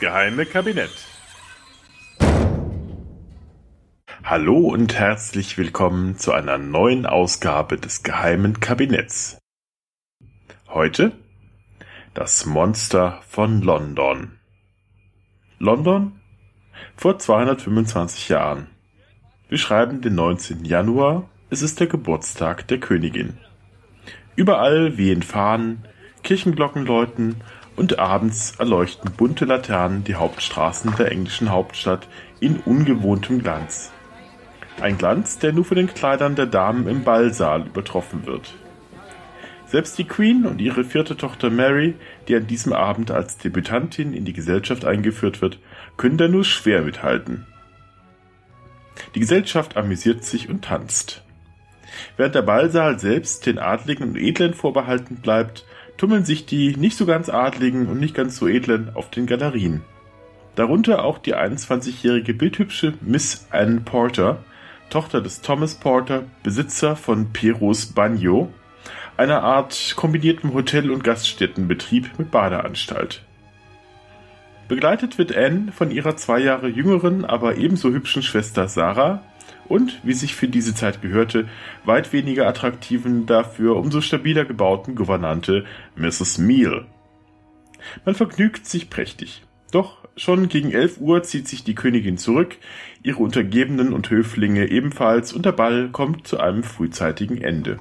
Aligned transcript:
Geheime 0.00 0.46
Kabinett. 0.46 0.92
Hallo 4.22 4.58
und 4.58 4.94
herzlich 4.94 5.58
willkommen 5.58 6.16
zu 6.16 6.30
einer 6.30 6.56
neuen 6.56 7.04
Ausgabe 7.04 7.78
des 7.78 8.04
geheimen 8.04 8.60
Kabinetts. 8.60 9.38
Heute 10.68 11.10
das 12.14 12.46
Monster 12.46 13.20
von 13.26 13.60
London. 13.60 14.38
London 15.58 16.20
vor 16.94 17.18
225 17.18 18.28
Jahren. 18.28 18.68
Wir 19.48 19.58
schreiben 19.58 20.00
den 20.00 20.14
19. 20.14 20.64
Januar, 20.64 21.28
es 21.50 21.60
ist 21.62 21.80
der 21.80 21.88
Geburtstag 21.88 22.68
der 22.68 22.78
Königin. 22.78 23.38
Überall 24.36 24.96
wehen 24.96 25.24
Fahnen, 25.24 25.88
Kirchenglocken 26.22 26.86
läuten 26.86 27.42
und 27.78 27.98
abends 27.98 28.54
erleuchten 28.58 29.12
bunte 29.16 29.44
Laternen 29.44 30.04
die 30.04 30.16
Hauptstraßen 30.16 30.96
der 30.96 31.12
englischen 31.12 31.50
Hauptstadt 31.50 32.08
in 32.40 32.56
ungewohntem 32.58 33.42
Glanz. 33.42 33.92
Ein 34.80 34.98
Glanz, 34.98 35.38
der 35.38 35.52
nur 35.52 35.64
von 35.64 35.76
den 35.76 35.86
Kleidern 35.86 36.34
der 36.34 36.46
Damen 36.46 36.88
im 36.88 37.04
Ballsaal 37.04 37.66
übertroffen 37.66 38.26
wird. 38.26 38.54
Selbst 39.66 39.98
die 39.98 40.04
Queen 40.04 40.46
und 40.46 40.60
ihre 40.60 40.82
vierte 40.82 41.16
Tochter 41.16 41.50
Mary, 41.50 41.94
die 42.26 42.34
an 42.34 42.46
diesem 42.46 42.72
Abend 42.72 43.10
als 43.10 43.38
Debütantin 43.38 44.12
in 44.12 44.24
die 44.24 44.32
Gesellschaft 44.32 44.84
eingeführt 44.84 45.40
wird, 45.40 45.58
können 45.96 46.16
da 46.16 46.26
nur 46.26 46.44
schwer 46.44 46.82
mithalten. 46.82 47.46
Die 49.14 49.20
Gesellschaft 49.20 49.76
amüsiert 49.76 50.24
sich 50.24 50.48
und 50.48 50.64
tanzt. 50.64 51.22
Während 52.16 52.34
der 52.34 52.42
Ballsaal 52.42 52.98
selbst 52.98 53.46
den 53.46 53.58
Adligen 53.58 54.10
und 54.10 54.16
Edlen 54.16 54.54
vorbehalten 54.54 55.16
bleibt, 55.16 55.64
tummeln 55.98 56.24
sich 56.24 56.46
die 56.46 56.74
nicht 56.76 56.96
so 56.96 57.04
ganz 57.04 57.28
Adligen 57.28 57.88
und 57.88 58.00
nicht 58.00 58.14
ganz 58.14 58.36
so 58.36 58.48
Edlen 58.48 58.90
auf 58.94 59.10
den 59.10 59.26
Galerien. 59.26 59.82
Darunter 60.54 61.04
auch 61.04 61.18
die 61.18 61.36
21-jährige 61.36 62.34
bildhübsche 62.34 62.94
Miss 63.00 63.46
Anne 63.50 63.80
Porter, 63.80 64.42
Tochter 64.90 65.20
des 65.20 65.42
Thomas 65.42 65.74
Porter, 65.74 66.24
Besitzer 66.42 66.96
von 66.96 67.32
Peros 67.32 67.86
Bagno, 67.86 68.50
einer 69.16 69.42
Art 69.42 69.94
kombiniertem 69.96 70.54
Hotel- 70.54 70.90
und 70.90 71.04
Gaststättenbetrieb 71.04 72.18
mit 72.18 72.30
Badeanstalt. 72.30 73.22
Begleitet 74.68 75.18
wird 75.18 75.36
Anne 75.36 75.72
von 75.72 75.90
ihrer 75.90 76.16
zwei 76.16 76.38
Jahre 76.38 76.68
jüngeren, 76.68 77.24
aber 77.24 77.56
ebenso 77.56 77.90
hübschen 77.90 78.22
Schwester 78.22 78.68
Sarah 78.68 79.22
und, 79.68 80.00
wie 80.02 80.12
sich 80.12 80.34
für 80.34 80.48
diese 80.48 80.74
Zeit 80.74 81.02
gehörte, 81.02 81.48
weit 81.84 82.12
weniger 82.12 82.46
attraktiven, 82.46 83.26
dafür 83.26 83.76
umso 83.76 84.00
stabiler 84.00 84.44
gebauten 84.44 84.94
Gouvernante 84.94 85.64
Mrs. 85.96 86.38
Meal. 86.38 86.86
Man 88.04 88.14
vergnügt 88.14 88.66
sich 88.66 88.90
prächtig. 88.90 89.44
Doch 89.70 89.98
schon 90.16 90.48
gegen 90.48 90.72
elf 90.72 90.98
Uhr 90.98 91.22
zieht 91.22 91.46
sich 91.46 91.62
die 91.62 91.74
Königin 91.74 92.16
zurück, 92.16 92.56
ihre 93.02 93.22
Untergebenen 93.22 93.92
und 93.92 94.10
Höflinge 94.10 94.66
ebenfalls 94.68 95.32
und 95.32 95.44
der 95.44 95.52
Ball 95.52 95.90
kommt 95.90 96.26
zu 96.26 96.40
einem 96.40 96.62
frühzeitigen 96.62 97.40
Ende. 97.40 97.78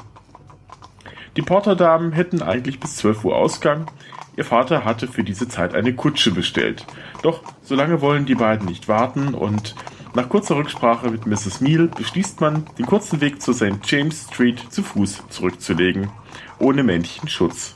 Die 1.37 1.41
Porterdamen 1.41 2.11
hätten 2.11 2.41
eigentlich 2.41 2.79
bis 2.79 2.97
zwölf 2.97 3.23
Uhr 3.23 3.35
Ausgang, 3.35 3.89
Ihr 4.37 4.45
Vater 4.45 4.85
hatte 4.85 5.07
für 5.07 5.23
diese 5.23 5.47
Zeit 5.49 5.73
eine 5.73 5.93
Kutsche 5.93 6.31
bestellt. 6.31 6.85
Doch 7.23 7.41
so 7.63 7.73
lange 7.73 8.01
wollen 8.01 8.27
die 8.27 8.35
beiden 8.35 8.67
nicht 8.67 8.87
warten 8.87 9.33
und 9.33 9.73
nach 10.17 10.29
kurzer 10.29 10.55
Rücksprache 10.55 11.11
mit 11.11 11.27
Mrs. 11.27 11.61
Meal 11.61 11.89
beschließt 11.89 12.41
man, 12.41 12.65
den 12.79 12.87
kurzen 12.87 13.21
Weg 13.21 13.39
zur 13.39 13.53
St. 13.53 13.79
James 13.83 14.25
Street 14.27 14.59
zu 14.71 14.81
Fuß 14.81 15.29
zurückzulegen, 15.29 16.09
ohne 16.57 16.81
männlichen 16.81 17.29
Schutz. 17.29 17.75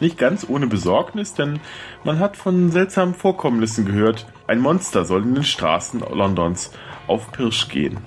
Nicht 0.00 0.16
ganz 0.16 0.46
ohne 0.48 0.66
Besorgnis, 0.66 1.34
denn 1.34 1.60
man 2.02 2.18
hat 2.18 2.38
von 2.38 2.70
seltsamen 2.70 3.12
Vorkommnissen 3.12 3.84
gehört, 3.84 4.26
ein 4.46 4.58
Monster 4.58 5.04
soll 5.04 5.22
in 5.22 5.34
den 5.34 5.44
Straßen 5.44 6.00
Londons 6.00 6.70
auf 7.08 7.30
Pirsch 7.30 7.68
gehen. 7.68 7.98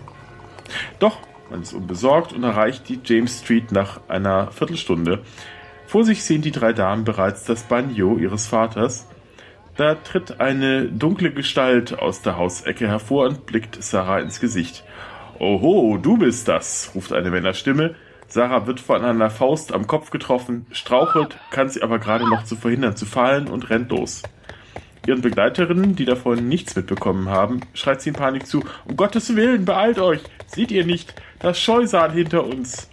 Doch, 0.97 1.19
man 1.51 1.61
ist 1.61 1.73
unbesorgt 1.73 2.33
und 2.33 2.43
erreicht 2.43 2.89
die 2.89 2.99
James 3.05 3.41
Street 3.41 3.71
nach 3.71 4.01
einer 4.07 4.51
Viertelstunde, 4.51 5.21
vor 5.85 6.03
sich 6.03 6.23
sehen 6.23 6.41
die 6.41 6.51
drei 6.51 6.73
Damen 6.73 7.03
bereits 7.03 7.43
das 7.45 7.63
Banjo 7.63 8.17
ihres 8.17 8.47
Vaters. 8.47 9.07
Da 9.79 9.95
tritt 9.95 10.41
eine 10.41 10.89
dunkle 10.89 11.31
Gestalt 11.31 11.97
aus 11.97 12.21
der 12.21 12.35
Hausecke 12.35 12.89
hervor 12.89 13.29
und 13.29 13.45
blickt 13.45 13.81
Sarah 13.81 14.19
ins 14.19 14.41
Gesicht. 14.41 14.83
Oho, 15.39 15.97
du 15.97 16.17
bist 16.17 16.49
das, 16.49 16.91
ruft 16.95 17.13
eine 17.13 17.31
Männerstimme. 17.31 17.95
Sarah 18.27 18.67
wird 18.67 18.81
von 18.81 19.05
einer 19.05 19.29
Faust 19.29 19.73
am 19.73 19.87
Kopf 19.87 20.09
getroffen, 20.09 20.65
strauchelt, 20.73 21.37
kann 21.49 21.69
sie 21.69 21.81
aber 21.81 21.97
gerade 21.97 22.29
noch 22.29 22.43
zu 22.43 22.57
verhindern 22.57 22.97
zu 22.97 23.05
fallen 23.05 23.47
und 23.47 23.69
rennt 23.69 23.89
los. 23.89 24.21
Ihren 25.07 25.21
Begleiterinnen, 25.21 25.95
die 25.95 26.03
davon 26.03 26.49
nichts 26.49 26.75
mitbekommen 26.75 27.29
haben, 27.29 27.61
schreit 27.73 28.01
sie 28.01 28.09
in 28.09 28.15
Panik 28.15 28.47
zu. 28.47 28.65
Um 28.83 28.97
Gottes 28.97 29.33
Willen, 29.37 29.63
beeilt 29.63 29.97
euch! 29.99 30.19
Seht 30.47 30.71
ihr 30.71 30.85
nicht? 30.85 31.15
Das 31.39 31.57
Scheusal 31.57 32.11
hinter 32.11 32.43
uns! 32.45 32.88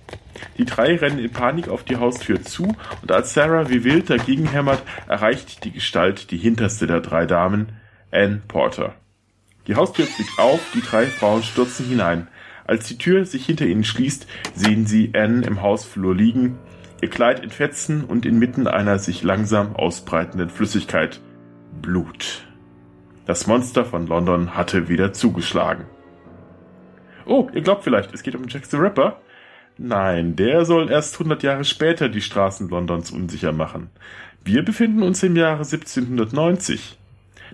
Die 0.58 0.64
drei 0.64 0.96
rennen 0.96 1.18
in 1.18 1.30
Panik 1.30 1.68
auf 1.68 1.84
die 1.84 1.96
Haustür 1.96 2.42
zu 2.42 2.74
und 3.02 3.12
als 3.12 3.34
Sarah 3.34 3.68
wie 3.68 3.84
wild 3.84 4.10
dagegen 4.10 4.48
hämmert, 4.48 4.82
erreicht 5.08 5.64
die 5.64 5.72
Gestalt 5.72 6.30
die 6.30 6.38
hinterste 6.38 6.86
der 6.86 7.00
drei 7.00 7.26
Damen, 7.26 7.72
Anne 8.10 8.42
Porter. 8.48 8.94
Die 9.66 9.74
Haustür 9.74 10.06
fliegt 10.06 10.38
auf, 10.38 10.60
die 10.74 10.80
drei 10.80 11.06
Frauen 11.06 11.42
stürzen 11.42 11.86
hinein. 11.86 12.28
Als 12.66 12.88
die 12.88 12.98
Tür 12.98 13.24
sich 13.24 13.46
hinter 13.46 13.66
ihnen 13.66 13.84
schließt, 13.84 14.26
sehen 14.54 14.86
sie 14.86 15.12
Anne 15.14 15.46
im 15.46 15.62
Hausflur 15.62 16.14
liegen, 16.14 16.58
ihr 17.00 17.10
Kleid 17.10 17.42
in 17.42 17.50
Fetzen 17.50 18.04
und 18.04 18.26
inmitten 18.26 18.66
einer 18.66 18.98
sich 18.98 19.22
langsam 19.22 19.76
ausbreitenden 19.76 20.50
Flüssigkeit. 20.50 21.20
Blut. 21.82 22.46
Das 23.26 23.46
Monster 23.46 23.84
von 23.84 24.06
London 24.06 24.54
hatte 24.54 24.88
wieder 24.88 25.12
zugeschlagen. 25.12 25.84
Oh, 27.26 27.48
ihr 27.52 27.62
glaubt 27.62 27.82
vielleicht, 27.82 28.14
es 28.14 28.22
geht 28.22 28.36
um 28.36 28.46
Jack 28.48 28.66
the 28.66 28.76
Ripper? 28.76 29.20
Nein, 29.78 30.36
der 30.36 30.64
soll 30.64 30.90
erst 30.90 31.14
100 31.14 31.42
Jahre 31.42 31.64
später 31.64 32.08
die 32.08 32.22
Straßen 32.22 32.68
Londons 32.68 33.10
unsicher 33.10 33.52
machen. 33.52 33.90
Wir 34.44 34.64
befinden 34.64 35.02
uns 35.02 35.22
im 35.22 35.36
Jahre 35.36 35.64
1790. 35.64 36.98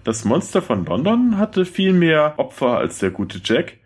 Das 0.04 0.24
Monster 0.24 0.62
von 0.62 0.84
London 0.84 1.38
hatte 1.38 1.64
viel 1.64 1.92
mehr 1.92 2.34
Opfer 2.38 2.78
als 2.78 2.98
der 2.98 3.10
gute 3.10 3.40
Jack. 3.42 3.78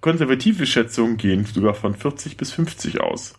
Konservative 0.00 0.66
Schätzungen 0.66 1.16
gehen 1.16 1.44
sogar 1.44 1.74
von 1.74 1.94
40 1.94 2.36
bis 2.36 2.52
50 2.52 3.00
aus. 3.00 3.34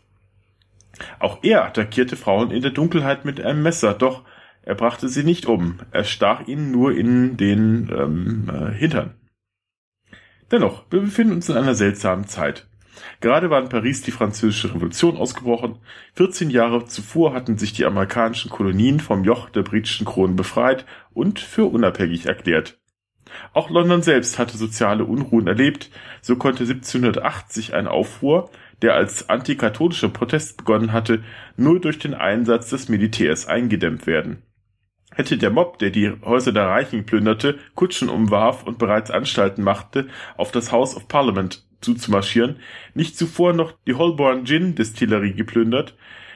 Auch 1.19 1.39
er 1.41 1.65
attackierte 1.65 2.15
Frauen 2.15 2.51
in 2.51 2.61
der 2.61 2.71
Dunkelheit 2.71 3.25
mit 3.25 3.41
einem 3.41 3.63
Messer, 3.63 3.93
doch 3.93 4.23
er 4.63 4.75
brachte 4.75 5.09
sie 5.09 5.23
nicht 5.23 5.45
um. 5.45 5.79
Er 5.91 6.03
stach 6.03 6.47
ihnen 6.47 6.71
nur 6.71 6.95
in 6.95 7.35
den 7.37 7.89
ähm, 7.91 8.49
äh, 8.53 8.71
Hintern. 8.71 9.15
Dennoch, 10.51 10.83
wir 10.91 11.01
befinden 11.01 11.33
uns 11.33 11.49
in 11.49 11.57
einer 11.57 11.75
seltsamen 11.75 12.27
Zeit. 12.27 12.67
Gerade 13.19 13.49
war 13.49 13.61
in 13.61 13.69
Paris 13.69 14.01
die 14.01 14.11
Französische 14.11 14.73
Revolution 14.73 15.17
ausgebrochen. 15.17 15.79
14 16.15 16.49
Jahre 16.49 16.85
zuvor 16.85 17.33
hatten 17.33 17.57
sich 17.57 17.73
die 17.73 17.85
amerikanischen 17.85 18.51
Kolonien 18.51 18.99
vom 18.99 19.23
Joch 19.23 19.49
der 19.49 19.63
britischen 19.63 20.05
Kronen 20.05 20.35
befreit 20.35 20.85
und 21.13 21.39
für 21.39 21.65
unabhängig 21.65 22.25
erklärt. 22.25 22.77
Auch 23.53 23.69
London 23.69 24.01
selbst 24.01 24.39
hatte 24.39 24.57
soziale 24.57 25.05
Unruhen 25.05 25.47
erlebt. 25.47 25.89
So 26.21 26.35
konnte 26.35 26.63
1780 26.63 27.73
ein 27.73 27.87
Aufruhr, 27.87 28.49
der 28.81 28.95
als 28.95 29.29
antikatholischer 29.29 30.09
Protest 30.09 30.57
begonnen 30.57 30.91
hatte, 30.91 31.23
nur 31.55 31.79
durch 31.79 31.99
den 31.99 32.13
Einsatz 32.13 32.69
des 32.69 32.89
Militärs 32.89 33.47
eingedämmt 33.47 34.07
werden. 34.07 34.43
Hätte 35.13 35.37
der 35.37 35.49
Mob, 35.49 35.77
der 35.79 35.89
die 35.89 36.11
Häuser 36.23 36.53
der 36.53 36.67
Reichen 36.67 37.05
plünderte, 37.05 37.59
Kutschen 37.75 38.09
umwarf 38.09 38.63
und 38.63 38.79
bereits 38.79 39.11
Anstalten 39.11 39.63
machte, 39.63 40.07
auf 40.37 40.51
das 40.51 40.71
House 40.71 40.95
of 40.95 41.07
Parliament 41.07 41.65
zuzumarschieren, 41.81 42.57
nicht 42.93 43.17
zuvor 43.17 43.53
noch 43.53 43.73
die 43.87 43.95
Holborn 43.95 44.45
Gin 44.45 44.75
Distillerie 44.75 45.33
geplündert, 45.33 45.95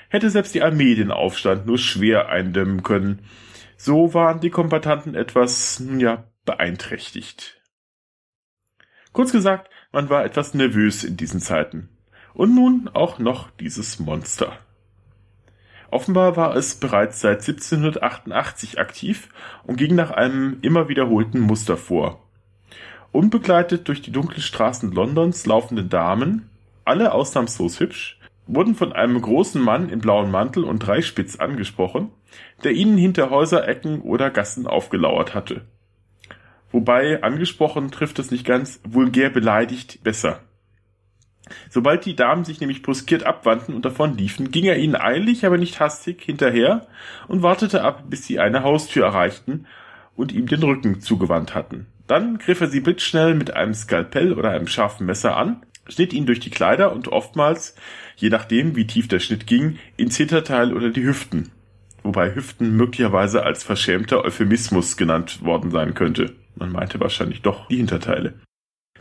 hätte 0.09 0.29
selbst 0.29 0.55
die 0.55 0.61
Armee 0.61 0.95
den 0.95 1.11
Aufstand 1.11 1.65
nur 1.65 1.77
schwer 1.77 2.29
eindämmen 2.29 2.83
können. 2.83 3.19
So 3.77 4.13
waren 4.13 4.39
die 4.39 4.49
Kombatanten 4.49 5.15
etwas, 5.15 5.83
ja, 5.97 6.25
beeinträchtigt. 6.45 7.61
Kurz 9.11 9.31
gesagt, 9.31 9.69
man 9.91 10.09
war 10.09 10.25
etwas 10.25 10.53
nervös 10.53 11.03
in 11.03 11.17
diesen 11.17 11.39
Zeiten. 11.39 11.89
Und 12.33 12.53
nun 12.53 12.89
auch 12.93 13.17
noch 13.17 13.49
dieses 13.51 13.99
Monster. 13.99 14.57
Offenbar 15.89 16.35
war 16.35 16.55
es 16.55 16.75
bereits 16.75 17.21
seit 17.21 17.39
1788 17.39 18.79
aktiv 18.79 19.29
und 19.63 19.77
ging 19.77 19.95
nach 19.95 20.11
einem 20.11 20.57
immer 20.61 20.89
wiederholten 20.89 21.39
Muster 21.39 21.77
vor. 21.77 22.24
Unbegleitet 23.15 23.87
durch 23.87 24.01
die 24.01 24.11
dunklen 24.11 24.41
Straßen 24.41 24.91
Londons 24.91 25.45
laufende 25.45 25.85
Damen, 25.85 26.49
alle 26.83 27.13
ausnahmslos 27.13 27.79
hübsch, 27.79 28.19
wurden 28.45 28.75
von 28.75 28.91
einem 28.91 29.21
großen 29.21 29.61
Mann 29.61 29.87
in 29.87 29.99
blauem 29.99 30.29
Mantel 30.31 30.65
und 30.65 30.79
Dreispitz 30.79 31.37
angesprochen, 31.37 32.11
der 32.65 32.73
ihnen 32.73 32.97
hinter 32.97 33.29
Häuserecken 33.29 34.01
oder 34.01 34.31
Gassen 34.31 34.67
aufgelauert 34.67 35.33
hatte. 35.33 35.61
Wobei 36.73 37.23
angesprochen 37.23 37.89
trifft 37.89 38.19
es 38.19 38.31
nicht 38.31 38.45
ganz, 38.45 38.81
vulgär 38.83 39.29
beleidigt 39.29 40.03
besser. 40.03 40.41
Sobald 41.69 42.05
die 42.05 42.17
Damen 42.17 42.43
sich 42.43 42.59
nämlich 42.59 42.81
bruskiert 42.81 43.23
abwandten 43.23 43.75
und 43.75 43.85
davon 43.85 44.17
liefen, 44.17 44.51
ging 44.51 44.65
er 44.65 44.77
ihnen 44.77 44.97
eilig, 44.97 45.45
aber 45.45 45.57
nicht 45.57 45.79
hastig 45.79 46.21
hinterher 46.21 46.85
und 47.29 47.43
wartete 47.43 47.81
ab, 47.81 48.03
bis 48.09 48.27
sie 48.27 48.39
eine 48.39 48.63
Haustür 48.63 49.05
erreichten, 49.05 49.67
und 50.17 50.33
ihm 50.33 50.47
den 50.47 50.63
Rücken 50.63 50.99
zugewandt 50.99 51.55
hatten. 51.55 51.87
Dann 52.07 52.37
griff 52.37 52.61
er 52.61 52.67
sie 52.67 52.81
blitzschnell 52.81 53.33
mit 53.33 53.55
einem 53.55 53.73
Skalpell 53.73 54.33
oder 54.33 54.51
einem 54.51 54.67
scharfen 54.67 55.05
Messer 55.05 55.37
an, 55.37 55.65
schnitt 55.87 56.13
ihn 56.13 56.25
durch 56.25 56.39
die 56.39 56.49
Kleider 56.49 56.91
und 56.91 57.07
oftmals, 57.07 57.75
je 58.15 58.29
nachdem 58.29 58.75
wie 58.75 58.87
tief 58.87 59.07
der 59.07 59.19
Schnitt 59.19 59.47
ging, 59.47 59.77
ins 59.97 60.17
Hinterteil 60.17 60.73
oder 60.73 60.89
die 60.89 61.03
Hüften. 61.03 61.51
Wobei 62.03 62.35
Hüften 62.35 62.75
möglicherweise 62.75 63.43
als 63.43 63.63
verschämter 63.63 64.23
Euphemismus 64.23 64.97
genannt 64.97 65.43
worden 65.43 65.71
sein 65.71 65.95
könnte. 65.95 66.35
Man 66.55 66.71
meinte 66.71 66.99
wahrscheinlich 66.99 67.41
doch 67.41 67.67
die 67.67 67.77
Hinterteile. 67.77 68.35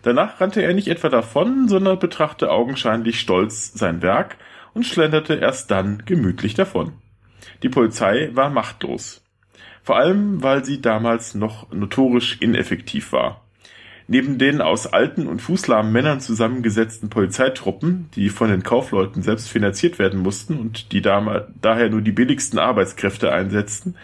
Danach 0.03 0.41
rannte 0.41 0.63
er 0.63 0.75
nicht 0.75 0.89
etwa 0.89 1.09
davon, 1.09 1.69
sondern 1.69 1.99
betrachtete 1.99 2.51
augenscheinlich 2.51 3.21
stolz 3.21 3.73
sein 3.73 4.03
Werk 4.03 4.37
und 4.75 4.87
schlenderte 4.87 5.35
erst 5.35 5.71
dann 5.71 6.03
gemütlich 6.05 6.55
davon. 6.55 6.93
Die 7.63 7.69
Polizei 7.69 8.31
war 8.35 8.51
machtlos. 8.51 9.24
Vor 9.85 9.99
allem, 9.99 10.43
weil 10.43 10.65
sie 10.65 10.81
damals 10.81 11.35
noch 11.35 11.71
notorisch 11.71 12.39
ineffektiv 12.41 13.13
war. 13.13 13.43
Neben 14.07 14.39
den 14.39 14.63
aus 14.63 14.87
alten 14.87 15.27
und 15.27 15.43
fußlahmen 15.43 15.93
Männern 15.93 16.21
zusammengesetzten 16.21 17.11
Polizeitruppen, 17.11 18.09
die 18.17 18.31
von 18.31 18.49
den 18.49 18.63
Kaufleuten 18.63 19.23
selbst 19.23 19.51
finanziert 19.51 19.99
werden 19.99 20.21
mussten 20.21 20.59
und 20.59 20.93
die 20.93 21.03
daher 21.03 21.91
nur 21.91 22.01
die 22.01 22.13
billigsten 22.13 22.59
Arbeitskräfte 22.59 23.31
einsetzten, 23.31 23.97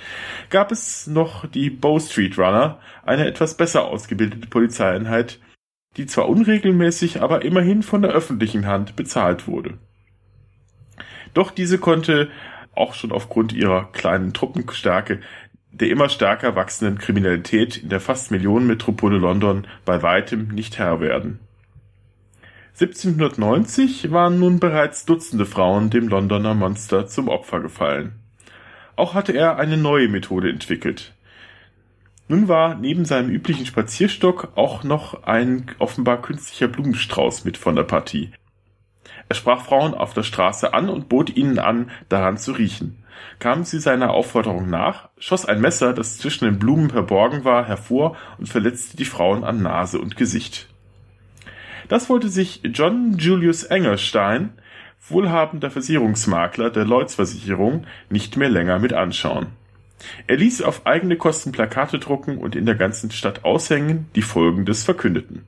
gab 0.50 0.70
es 0.70 1.06
noch 1.06 1.46
die 1.46 1.70
Bow 1.70 1.98
Street 1.98 2.38
Runner, 2.38 2.78
eine 3.02 3.26
etwas 3.26 3.56
besser 3.56 3.86
ausgebildete 3.86 4.48
Polizeieinheit, 4.48 5.38
die 5.96 6.06
zwar 6.06 6.28
unregelmäßig, 6.28 7.22
aber 7.22 7.42
immerhin 7.42 7.82
von 7.82 8.02
der 8.02 8.12
öffentlichen 8.12 8.66
Hand 8.66 8.96
bezahlt 8.96 9.48
wurde. 9.48 9.78
Doch 11.32 11.50
diese 11.50 11.78
konnte 11.78 12.28
auch 12.74 12.94
schon 12.94 13.12
aufgrund 13.12 13.52
ihrer 13.52 13.90
kleinen 13.92 14.32
Truppenstärke 14.32 15.20
der 15.72 15.88
immer 15.88 16.08
stärker 16.08 16.56
wachsenden 16.56 16.98
Kriminalität 16.98 17.76
in 17.76 17.88
der 17.88 18.00
fast 18.00 18.30
Millionenmetropole 18.30 19.18
London 19.18 19.66
bei 19.84 20.02
weitem 20.02 20.48
nicht 20.48 20.78
Herr 20.78 21.00
werden. 21.00 21.38
1790 22.80 24.10
waren 24.10 24.38
nun 24.38 24.58
bereits 24.58 25.04
Dutzende 25.04 25.44
Frauen 25.44 25.90
dem 25.90 26.08
Londoner 26.08 26.54
Monster 26.54 27.06
zum 27.06 27.28
Opfer 27.28 27.60
gefallen. 27.60 28.12
Auch 28.96 29.14
hatte 29.14 29.32
er 29.32 29.58
eine 29.58 29.76
neue 29.76 30.08
Methode 30.08 30.50
entwickelt. 30.50 31.14
Nun 32.28 32.48
war 32.48 32.76
neben 32.76 33.04
seinem 33.04 33.28
üblichen 33.28 33.66
Spazierstock 33.66 34.52
auch 34.54 34.84
noch 34.84 35.24
ein 35.24 35.66
offenbar 35.78 36.22
künstlicher 36.22 36.68
Blumenstrauß 36.68 37.44
mit 37.44 37.56
von 37.56 37.76
der 37.76 37.82
Partie. 37.82 38.30
Er 39.28 39.34
sprach 39.34 39.64
Frauen 39.64 39.94
auf 39.94 40.14
der 40.14 40.22
Straße 40.22 40.72
an 40.72 40.88
und 40.88 41.08
bot 41.08 41.36
ihnen 41.36 41.58
an, 41.58 41.90
daran 42.08 42.38
zu 42.38 42.52
riechen. 42.52 42.99
Kamen 43.38 43.64
sie 43.64 43.80
seiner 43.80 44.10
Aufforderung 44.10 44.68
nach, 44.68 45.08
schoss 45.18 45.46
ein 45.46 45.60
Messer, 45.60 45.92
das 45.92 46.18
zwischen 46.18 46.44
den 46.44 46.58
Blumen 46.58 46.90
verborgen 46.90 47.44
war, 47.44 47.66
hervor 47.66 48.16
und 48.38 48.48
verletzte 48.48 48.96
die 48.96 49.04
Frauen 49.04 49.44
an 49.44 49.62
Nase 49.62 49.98
und 49.98 50.16
Gesicht. 50.16 50.68
Das 51.88 52.08
wollte 52.08 52.28
sich 52.28 52.60
John 52.64 53.16
Julius 53.18 53.64
Engerstein, 53.64 54.50
wohlhabender 55.08 55.70
Versicherungsmakler 55.70 56.70
der 56.70 56.84
Lloyds 56.84 57.14
Versicherung, 57.14 57.86
nicht 58.10 58.36
mehr 58.36 58.48
länger 58.48 58.78
mit 58.78 58.92
anschauen. 58.92 59.48
Er 60.26 60.36
ließ 60.36 60.62
auf 60.62 60.86
eigene 60.86 61.16
Kosten 61.16 61.52
Plakate 61.52 61.98
drucken 61.98 62.38
und 62.38 62.56
in 62.56 62.66
der 62.66 62.74
ganzen 62.74 63.10
Stadt 63.10 63.44
aushängen, 63.44 64.06
die 64.14 64.22
Folgendes 64.22 64.84
verkündeten. 64.84 65.46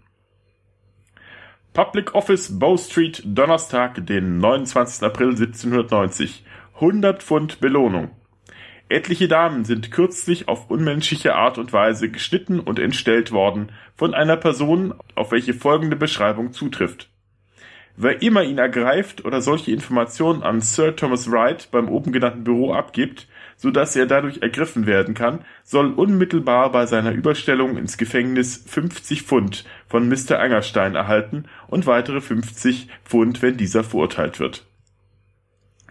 Public 1.73 2.15
Office 2.15 2.59
Bow 2.59 2.77
Street, 2.77 3.23
Donnerstag, 3.25 4.07
den 4.07 4.39
29. 4.39 5.03
April 5.05 5.31
1790. 5.31 6.45
100 6.83 7.23
Pfund 7.23 7.61
Belohnung. 7.61 8.11
Etliche 8.89 9.29
Damen 9.29 9.65
sind 9.65 9.93
kürzlich 9.93 10.49
auf 10.49 10.69
unmenschliche 10.69 11.37
Art 11.37 11.57
und 11.57 11.73
Weise 11.73 12.11
geschnitten 12.11 12.59
und 12.59 12.81
entstellt 12.81 13.31
worden 13.31 13.71
von 13.95 14.15
einer 14.15 14.37
Person, 14.37 14.93
auf 15.15 15.31
welche 15.31 15.55
folgende 15.55 15.95
Beschreibung 15.95 16.53
zutrifft. 16.53 17.09
Wer 17.97 18.21
immer 18.21 18.43
ihn 18.43 18.59
ergreift 18.59 19.25
oder 19.25 19.41
solche 19.41 19.71
Informationen 19.71 20.43
an 20.43 20.61
Sir 20.61 20.97
Thomas 20.97 21.31
Wright 21.31 21.69
beim 21.71 21.89
oben 21.89 22.11
genannten 22.11 22.43
Büro 22.43 22.75
abgibt, 22.75 23.29
so 23.57 23.71
dass 23.71 23.95
er 23.95 24.07
dadurch 24.07 24.43
ergriffen 24.43 24.85
werden 24.85 25.15
kann, 25.15 25.45
soll 25.63 25.93
unmittelbar 25.93 26.73
bei 26.73 26.87
seiner 26.87 27.13
Überstellung 27.13 27.77
ins 27.77 27.97
Gefängnis 27.97 28.65
50 28.67 29.23
Pfund 29.23 29.65
von 29.87 30.09
Mr. 30.09 30.41
Angerstein 30.41 30.97
erhalten 30.97 31.45
und 31.69 31.87
weitere 31.87 32.21
50 32.21 32.89
Pfund, 33.05 33.41
wenn 33.41 33.57
dieser 33.57 33.85
verurteilt 33.85 34.41
wird. 34.41 34.67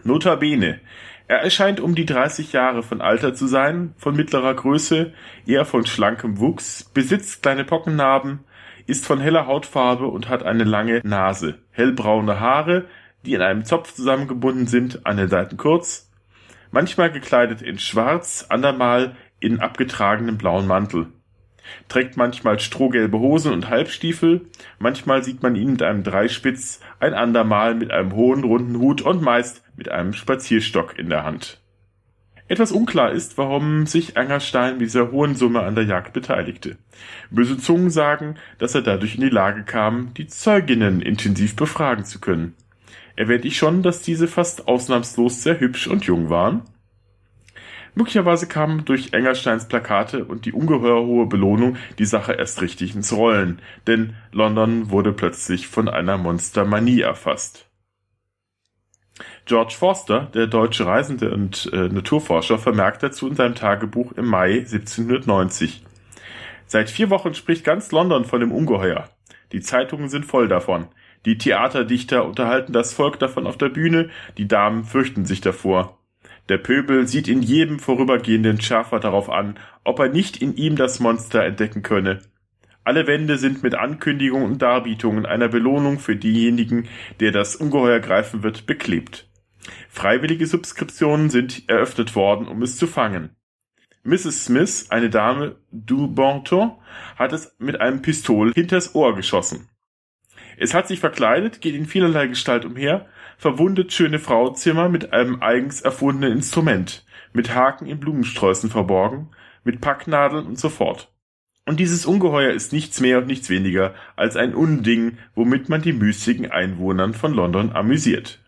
Notabene, 0.04 0.80
er 1.28 1.38
erscheint 1.38 1.80
um 1.80 1.94
die 1.94 2.04
30 2.04 2.52
Jahre 2.52 2.82
von 2.82 3.00
Alter 3.00 3.34
zu 3.34 3.46
sein, 3.46 3.94
von 3.96 4.14
mittlerer 4.14 4.54
Größe, 4.54 5.12
eher 5.46 5.64
von 5.64 5.86
schlankem 5.86 6.38
Wuchs, 6.38 6.84
besitzt 6.84 7.42
kleine 7.42 7.64
Pockennarben, 7.64 8.40
ist 8.86 9.06
von 9.06 9.20
heller 9.20 9.46
Hautfarbe 9.46 10.06
und 10.06 10.28
hat 10.28 10.42
eine 10.42 10.64
lange 10.64 11.00
Nase, 11.04 11.58
hellbraune 11.70 12.40
Haare, 12.40 12.86
die 13.24 13.34
in 13.34 13.40
einem 13.40 13.64
Zopf 13.64 13.94
zusammengebunden 13.94 14.66
sind, 14.66 15.06
an 15.06 15.16
den 15.16 15.28
Seiten 15.28 15.56
kurz, 15.56 16.10
manchmal 16.70 17.10
gekleidet 17.10 17.62
in 17.62 17.78
Schwarz, 17.78 18.46
andermal 18.48 19.16
in 19.40 19.60
abgetragenem 19.60 20.36
blauen 20.36 20.66
Mantel. 20.66 21.06
Trägt 21.88 22.16
manchmal 22.16 22.58
strohgelbe 22.60 23.18
Hosen 23.18 23.52
und 23.52 23.68
Halbstiefel, 23.68 24.42
manchmal 24.78 25.22
sieht 25.22 25.42
man 25.42 25.56
ihn 25.56 25.72
mit 25.72 25.82
einem 25.82 26.02
Dreispitz, 26.02 26.80
ein 27.00 27.14
andermal 27.14 27.74
mit 27.74 27.90
einem 27.90 28.14
hohen 28.14 28.44
runden 28.44 28.78
Hut 28.78 29.02
und 29.02 29.22
meist 29.22 29.62
mit 29.76 29.88
einem 29.88 30.12
Spazierstock 30.12 30.98
in 30.98 31.08
der 31.08 31.24
Hand. 31.24 31.62
Etwas 32.48 32.72
unklar 32.72 33.12
ist, 33.12 33.38
warum 33.38 33.86
sich 33.86 34.16
Angerstein 34.18 34.74
mit 34.74 34.82
dieser 34.82 35.10
hohen 35.10 35.34
Summe 35.34 35.62
an 35.62 35.74
der 35.74 35.84
Jagd 35.84 36.12
beteiligte. 36.12 36.76
Böse 37.30 37.56
Zungen 37.56 37.88
sagen, 37.88 38.34
dass 38.58 38.74
er 38.74 38.82
dadurch 38.82 39.14
in 39.14 39.22
die 39.22 39.30
Lage 39.30 39.62
kam, 39.62 40.12
die 40.14 40.26
Zeuginnen 40.26 41.00
intensiv 41.00 41.56
befragen 41.56 42.04
zu 42.04 42.20
können. 42.20 42.54
Erwähnt 43.16 43.44
ich 43.44 43.56
schon, 43.56 43.82
dass 43.82 44.02
diese 44.02 44.28
fast 44.28 44.68
ausnahmslos 44.68 45.42
sehr 45.42 45.60
hübsch 45.60 45.86
und 45.86 46.04
jung 46.04 46.28
waren? 46.28 46.62
Möglicherweise 47.94 48.48
kam 48.48 48.84
durch 48.84 49.12
Engersteins 49.12 49.68
Plakate 49.68 50.24
und 50.24 50.46
die 50.46 50.52
ungeheuer 50.52 51.04
hohe 51.04 51.26
Belohnung 51.26 51.76
die 51.98 52.06
Sache 52.06 52.32
erst 52.32 52.62
richtig 52.62 52.94
ins 52.94 53.12
Rollen, 53.12 53.60
denn 53.86 54.14
London 54.32 54.90
wurde 54.90 55.12
plötzlich 55.12 55.68
von 55.68 55.88
einer 55.88 56.16
Monstermanie 56.16 57.00
erfasst. 57.02 57.68
George 59.44 59.74
Forster, 59.78 60.30
der 60.32 60.46
deutsche 60.46 60.86
Reisende 60.86 61.32
und 61.32 61.70
äh, 61.72 61.88
Naturforscher, 61.88 62.58
vermerkt 62.58 63.02
dazu 63.02 63.28
in 63.28 63.34
seinem 63.34 63.54
Tagebuch 63.54 64.12
im 64.12 64.26
Mai 64.26 64.60
1790. 64.60 65.84
Seit 66.66 66.88
vier 66.88 67.10
Wochen 67.10 67.34
spricht 67.34 67.64
ganz 67.64 67.92
London 67.92 68.24
von 68.24 68.40
dem 68.40 68.52
Ungeheuer. 68.52 69.08
Die 69.52 69.60
Zeitungen 69.60 70.08
sind 70.08 70.24
voll 70.24 70.48
davon. 70.48 70.88
Die 71.26 71.36
Theaterdichter 71.36 72.24
unterhalten 72.24 72.72
das 72.72 72.94
Volk 72.94 73.18
davon 73.18 73.46
auf 73.46 73.58
der 73.58 73.68
Bühne, 73.68 74.08
die 74.38 74.48
Damen 74.48 74.84
fürchten 74.84 75.26
sich 75.26 75.42
davor. 75.42 76.01
Der 76.48 76.58
Pöbel 76.58 77.06
sieht 77.06 77.28
in 77.28 77.42
jedem 77.42 77.78
vorübergehenden 77.78 78.60
Schärfer 78.60 79.00
darauf 79.00 79.30
an, 79.30 79.58
ob 79.84 79.98
er 80.00 80.08
nicht 80.08 80.42
in 80.42 80.56
ihm 80.56 80.76
das 80.76 81.00
Monster 81.00 81.44
entdecken 81.44 81.82
könne. 81.82 82.20
Alle 82.84 83.06
Wände 83.06 83.38
sind 83.38 83.62
mit 83.62 83.76
Ankündigungen 83.76 84.50
und 84.50 84.62
Darbietungen 84.62 85.24
einer 85.24 85.48
Belohnung 85.48 86.00
für 86.00 86.16
diejenigen, 86.16 86.88
der 87.20 87.30
das 87.30 87.54
Ungeheuer 87.54 88.00
greifen 88.00 88.42
wird, 88.42 88.66
beklebt. 88.66 89.28
Freiwillige 89.88 90.46
Subskriptionen 90.46 91.30
sind 91.30 91.68
eröffnet 91.68 92.16
worden, 92.16 92.48
um 92.48 92.60
es 92.62 92.76
zu 92.76 92.88
fangen. 92.88 93.30
Mrs. 94.02 94.46
Smith, 94.46 94.86
eine 94.90 95.10
Dame 95.10 95.56
du 95.70 96.08
Bonton, 96.08 96.72
hat 97.16 97.32
es 97.32 97.54
mit 97.60 97.80
einem 97.80 98.02
Pistol 98.02 98.52
hinters 98.52 98.96
Ohr 98.96 99.14
geschossen. 99.14 99.68
Es 100.62 100.74
hat 100.74 100.86
sich 100.86 101.00
verkleidet, 101.00 101.60
geht 101.60 101.74
in 101.74 101.86
vielerlei 101.86 102.28
Gestalt 102.28 102.64
umher, 102.64 103.06
verwundet 103.36 103.92
schöne 103.92 104.20
Frauzimmer 104.20 104.88
mit 104.88 105.12
einem 105.12 105.42
eigens 105.42 105.80
erfundenen 105.80 106.30
Instrument, 106.30 107.04
mit 107.32 107.52
Haken 107.52 107.86
in 107.86 107.98
Blumensträußen 107.98 108.70
verborgen, 108.70 109.30
mit 109.64 109.80
Packnadeln 109.80 110.46
und 110.46 110.60
so 110.60 110.68
fort. 110.68 111.12
Und 111.66 111.80
dieses 111.80 112.06
Ungeheuer 112.06 112.52
ist 112.52 112.72
nichts 112.72 113.00
mehr 113.00 113.18
und 113.18 113.26
nichts 113.26 113.50
weniger 113.50 113.96
als 114.14 114.36
ein 114.36 114.54
Unding, 114.54 115.18
womit 115.34 115.68
man 115.68 115.82
die 115.82 115.92
müßigen 115.92 116.48
Einwohnern 116.48 117.12
von 117.12 117.34
London 117.34 117.72
amüsiert. 117.72 118.38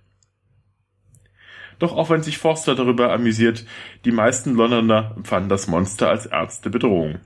Doch 1.81 1.97
auch 1.97 2.11
wenn 2.11 2.23
sich 2.23 2.39
Forster 2.39 2.77
darüber 2.77 3.13
amüsiert, 3.13 3.67
die 4.05 4.13
meisten 4.13 4.55
Londoner 4.55 5.15
empfanden 5.17 5.49
das 5.49 5.67
Monster 5.67 6.11
als 6.11 6.27
ernste 6.27 6.71
Bedrohung. 6.71 7.19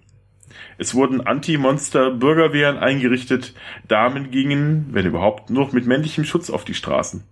Es 0.78 0.94
wurden 0.94 1.20
Anti-Monster-Bürgerwehren 1.20 2.78
eingerichtet, 2.78 3.54
Damen 3.86 4.30
gingen, 4.30 4.88
wenn 4.92 5.06
überhaupt, 5.06 5.50
nur 5.50 5.72
mit 5.72 5.86
männlichem 5.86 6.24
Schutz 6.24 6.50
auf 6.50 6.64
die 6.64 6.74
Straßen. 6.74 7.24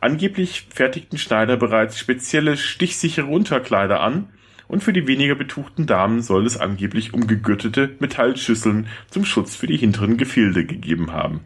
Angeblich 0.00 0.68
fertigten 0.70 1.18
Schneider 1.18 1.56
bereits 1.56 1.98
spezielle 1.98 2.56
stichsichere 2.56 3.26
Unterkleider 3.26 4.00
an, 4.00 4.28
und 4.68 4.84
für 4.84 4.92
die 4.92 5.06
weniger 5.06 5.34
betuchten 5.34 5.86
Damen 5.86 6.20
soll 6.20 6.44
es 6.46 6.58
angeblich 6.58 7.14
umgegürtete 7.14 7.96
Metallschüsseln 8.00 8.86
zum 9.10 9.24
Schutz 9.24 9.56
für 9.56 9.66
die 9.66 9.78
hinteren 9.78 10.18
Gefilde 10.18 10.66
gegeben 10.66 11.12
haben. 11.12 11.40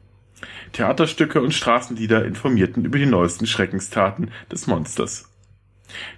Theaterstücke 0.73 1.41
und 1.41 1.55
Straßenlieder 1.55 2.25
informierten 2.25 2.85
über 2.85 2.99
die 2.99 3.07
neuesten 3.07 3.47
Schreckenstaten 3.47 4.33
des 4.51 4.67
Monsters. 4.67 5.31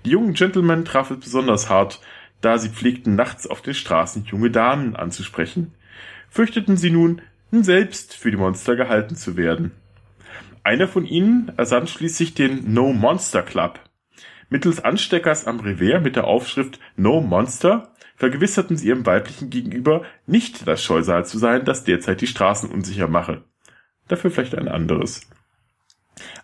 Die 0.05 0.11
jungen 0.11 0.35
Gentlemen 0.35 0.85
traf 0.85 1.11
es 1.11 1.19
besonders 1.19 1.69
hart, 1.69 2.01
da 2.45 2.59
sie 2.59 2.69
pflegten 2.69 3.15
nachts 3.15 3.47
auf 3.47 3.63
den 3.63 3.75
Straßen 3.75 4.25
junge 4.27 4.51
Damen 4.51 4.97
anzusprechen, 4.97 5.73
fürchteten 6.29 6.77
sie 6.77 6.91
nun, 6.91 7.23
selbst 7.51 8.15
für 8.15 8.31
die 8.31 8.37
Monster 8.37 8.75
gehalten 8.75 9.17
zu 9.17 9.37
werden. 9.37 9.71
Einer 10.65 10.89
von 10.89 11.07
ihnen 11.07 11.53
ersann 11.57 11.87
schließlich 11.87 12.35
den 12.35 12.73
No 12.73 12.93
Monster 12.93 13.43
Club. 13.43 13.81
Mittels 14.51 14.83
Ansteckers 14.83 15.47
am 15.47 15.61
Revers 15.61 16.03
mit 16.03 16.17
der 16.17 16.25
Aufschrift 16.25 16.81
No 16.97 17.21
Monster 17.21 17.93
vergewisserten 18.17 18.77
sie 18.77 18.89
ihrem 18.89 19.07
weiblichen 19.07 19.51
Gegenüber, 19.51 20.03
nicht 20.27 20.67
das 20.67 20.83
Scheusal 20.83 21.25
zu 21.27 21.39
sein, 21.39 21.65
das 21.65 21.85
derzeit 21.85 22.21
die 22.21 22.27
Straßen 22.27 22.71
unsicher 22.71 23.09
mache. 23.09 23.45
Dafür 24.09 24.31
vielleicht 24.31 24.55
ein 24.55 24.69
anderes. 24.69 25.29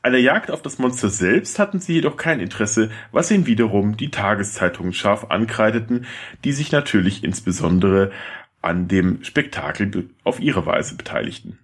An 0.03 0.13
der 0.13 0.23
Jagd 0.23 0.51
auf 0.51 0.63
das 0.63 0.79
Monster 0.79 1.11
selbst 1.11 1.59
hatten 1.59 1.79
sie 1.79 1.95
jedoch 1.95 2.17
kein 2.17 2.41
Interesse, 2.41 2.91
was 3.13 3.31
ihnen 3.31 3.47
wiederum 3.47 3.99
die 3.99 4.11
Tageszeitungen 4.11 4.95
scharf 4.95 5.27
ankreideten, 5.29 6.07
die 6.43 6.53
sich 6.53 6.73
natürlich 6.73 7.23
insbesondere 7.23 8.11
an 8.63 8.89
dem 8.89 9.23
Spektakel 9.25 10.11
auf 10.25 10.41
ihre 10.41 10.65
Weise 10.65 10.97
beteiligten. 10.97 11.59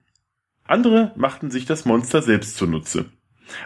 Andere 0.65 1.13
machten 1.17 1.51
sich 1.51 1.65
das 1.65 1.87
Monster 1.87 2.21
selbst 2.21 2.57
zunutze. 2.57 3.07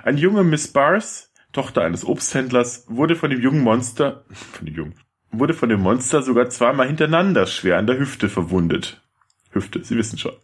Ein 0.04 0.18
junge 0.18 0.44
Miss 0.44 0.68
Bars, 0.68 1.32
Tochter 1.52 1.82
eines 1.82 2.04
Obsthändlers, 2.04 2.84
wurde 2.88 3.16
von 3.16 3.30
dem 3.30 3.40
jungen 3.40 3.62
Monster, 3.62 4.24
von 4.30 4.66
dem 4.66 4.74
jungen, 4.74 4.94
wurde 5.32 5.54
von 5.54 5.68
dem 5.68 5.80
Monster 5.80 6.22
sogar 6.22 6.48
zweimal 6.48 6.86
hintereinander 6.86 7.46
schwer 7.46 7.78
an 7.78 7.86
der 7.86 7.98
Hüfte 7.98 8.28
verwundet. 8.28 9.02
Hüfte, 9.50 9.82
Sie 9.82 9.96
wissen 9.96 10.18
schon. 10.18 10.34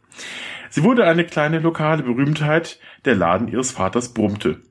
Sie 0.71 0.83
wurde 0.83 1.07
eine 1.07 1.25
kleine 1.25 1.59
lokale 1.59 2.03
Berühmtheit, 2.03 2.79
der 3.05 3.15
Laden 3.15 3.49
ihres 3.49 3.71
Vaters 3.71 4.13
brummte. 4.15 4.63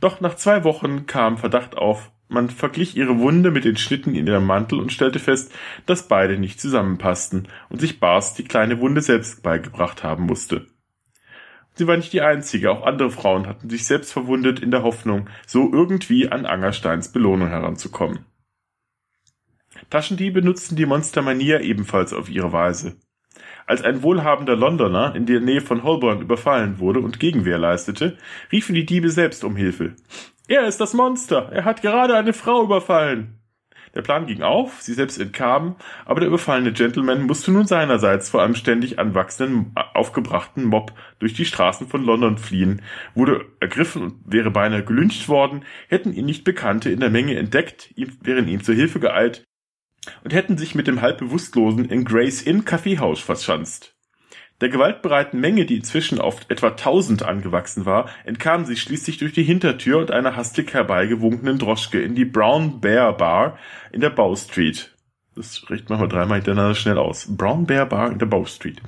Doch 0.00 0.20
nach 0.20 0.34
zwei 0.34 0.64
Wochen 0.64 1.06
kam 1.06 1.38
Verdacht 1.38 1.76
auf, 1.76 2.10
man 2.28 2.50
verglich 2.50 2.96
ihre 2.96 3.18
Wunde 3.18 3.50
mit 3.50 3.64
den 3.64 3.76
Schnitten 3.76 4.14
in 4.14 4.26
ihrem 4.26 4.46
Mantel 4.46 4.80
und 4.80 4.92
stellte 4.92 5.18
fest, 5.18 5.52
dass 5.86 6.08
beide 6.08 6.38
nicht 6.38 6.60
zusammenpassten 6.60 7.48
und 7.68 7.80
sich 7.80 8.00
Bars 8.00 8.34
die 8.34 8.44
kleine 8.44 8.80
Wunde 8.80 9.02
selbst 9.02 9.42
beigebracht 9.42 10.02
haben 10.02 10.24
musste. 10.24 10.66
Sie 11.74 11.86
war 11.86 11.96
nicht 11.96 12.12
die 12.12 12.20
einzige, 12.20 12.70
auch 12.70 12.84
andere 12.84 13.10
Frauen 13.10 13.46
hatten 13.46 13.70
sich 13.70 13.86
selbst 13.86 14.12
verwundet 14.12 14.60
in 14.60 14.70
der 14.70 14.82
Hoffnung, 14.82 15.28
so 15.46 15.72
irgendwie 15.72 16.28
an 16.28 16.44
Angersteins 16.44 17.12
Belohnung 17.12 17.48
heranzukommen. 17.48 18.26
Taschendiebe 19.88 20.42
nutzten 20.42 20.76
die 20.76 20.86
Monstermanier 20.86 21.60
ebenfalls 21.60 22.12
auf 22.12 22.28
ihre 22.28 22.52
Weise. 22.52 22.96
Als 23.66 23.82
ein 23.82 24.02
wohlhabender 24.02 24.56
Londoner 24.56 25.14
in 25.14 25.26
der 25.26 25.40
Nähe 25.40 25.60
von 25.60 25.82
Holborn 25.82 26.20
überfallen 26.20 26.78
wurde 26.78 27.00
und 27.00 27.20
Gegenwehr 27.20 27.58
leistete, 27.58 28.16
riefen 28.50 28.74
die 28.74 28.86
Diebe 28.86 29.10
selbst 29.10 29.44
um 29.44 29.56
Hilfe. 29.56 29.94
Er 30.48 30.66
ist 30.66 30.80
das 30.80 30.94
Monster. 30.94 31.50
Er 31.52 31.64
hat 31.64 31.82
gerade 31.82 32.16
eine 32.16 32.32
Frau 32.32 32.64
überfallen. 32.64 33.38
Der 33.94 34.02
Plan 34.02 34.26
ging 34.26 34.42
auf, 34.42 34.80
sie 34.80 34.94
selbst 34.94 35.20
entkamen, 35.20 35.76
aber 36.06 36.20
der 36.20 36.28
überfallene 36.28 36.72
Gentleman 36.72 37.22
musste 37.22 37.52
nun 37.52 37.66
seinerseits 37.66 38.30
vor 38.30 38.42
einem 38.42 38.54
ständig 38.54 38.98
anwachsenden, 38.98 39.74
aufgebrachten 39.92 40.64
Mob 40.64 40.92
durch 41.18 41.34
die 41.34 41.44
Straßen 41.44 41.88
von 41.88 42.02
London 42.02 42.38
fliehen, 42.38 42.80
wurde 43.14 43.44
ergriffen 43.60 44.02
und 44.02 44.14
wäre 44.24 44.50
beinahe 44.50 44.82
gelyncht 44.82 45.28
worden, 45.28 45.64
hätten 45.88 46.14
ihn 46.14 46.24
nicht 46.24 46.44
Bekannte 46.44 46.90
in 46.90 47.00
der 47.00 47.10
Menge 47.10 47.36
entdeckt, 47.36 47.90
ihm, 47.94 48.16
wären 48.22 48.48
ihm 48.48 48.62
zur 48.62 48.74
Hilfe 48.74 48.98
geeilt 48.98 49.44
und 50.24 50.32
hätten 50.32 50.58
sich 50.58 50.74
mit 50.74 50.86
dem 50.86 51.00
halbbewusstlosen 51.00 51.84
in 51.86 52.04
Grace 52.04 52.42
Inn 52.42 52.64
Kaffeehaus 52.64 53.20
verschanzt. 53.20 53.94
Der 54.60 54.68
gewaltbereiten 54.68 55.40
Menge, 55.40 55.66
die 55.66 55.76
inzwischen 55.76 56.20
auf 56.20 56.42
etwa 56.48 56.70
tausend 56.70 57.24
angewachsen 57.24 57.84
war, 57.84 58.08
entkamen 58.24 58.64
sie 58.64 58.76
schließlich 58.76 59.18
durch 59.18 59.32
die 59.32 59.42
Hintertür 59.42 59.98
und 59.98 60.12
einer 60.12 60.36
hastig 60.36 60.72
herbeigewunkenen 60.72 61.58
Droschke 61.58 62.00
in 62.00 62.14
die 62.14 62.24
Brown 62.24 62.80
Bear 62.80 63.16
Bar 63.16 63.58
in 63.90 64.00
der 64.00 64.10
Bow 64.10 64.36
Street. 64.36 64.94
Das 65.34 65.68
riecht 65.68 65.88
manchmal 65.88 66.08
dreimal 66.08 66.36
hintereinander 66.36 66.76
schnell 66.76 66.98
aus. 66.98 67.26
Brown 67.36 67.66
Bear 67.66 67.86
Bar 67.86 68.12
in 68.12 68.18
der 68.18 68.26
Bow 68.26 68.46
Street. 68.46 68.80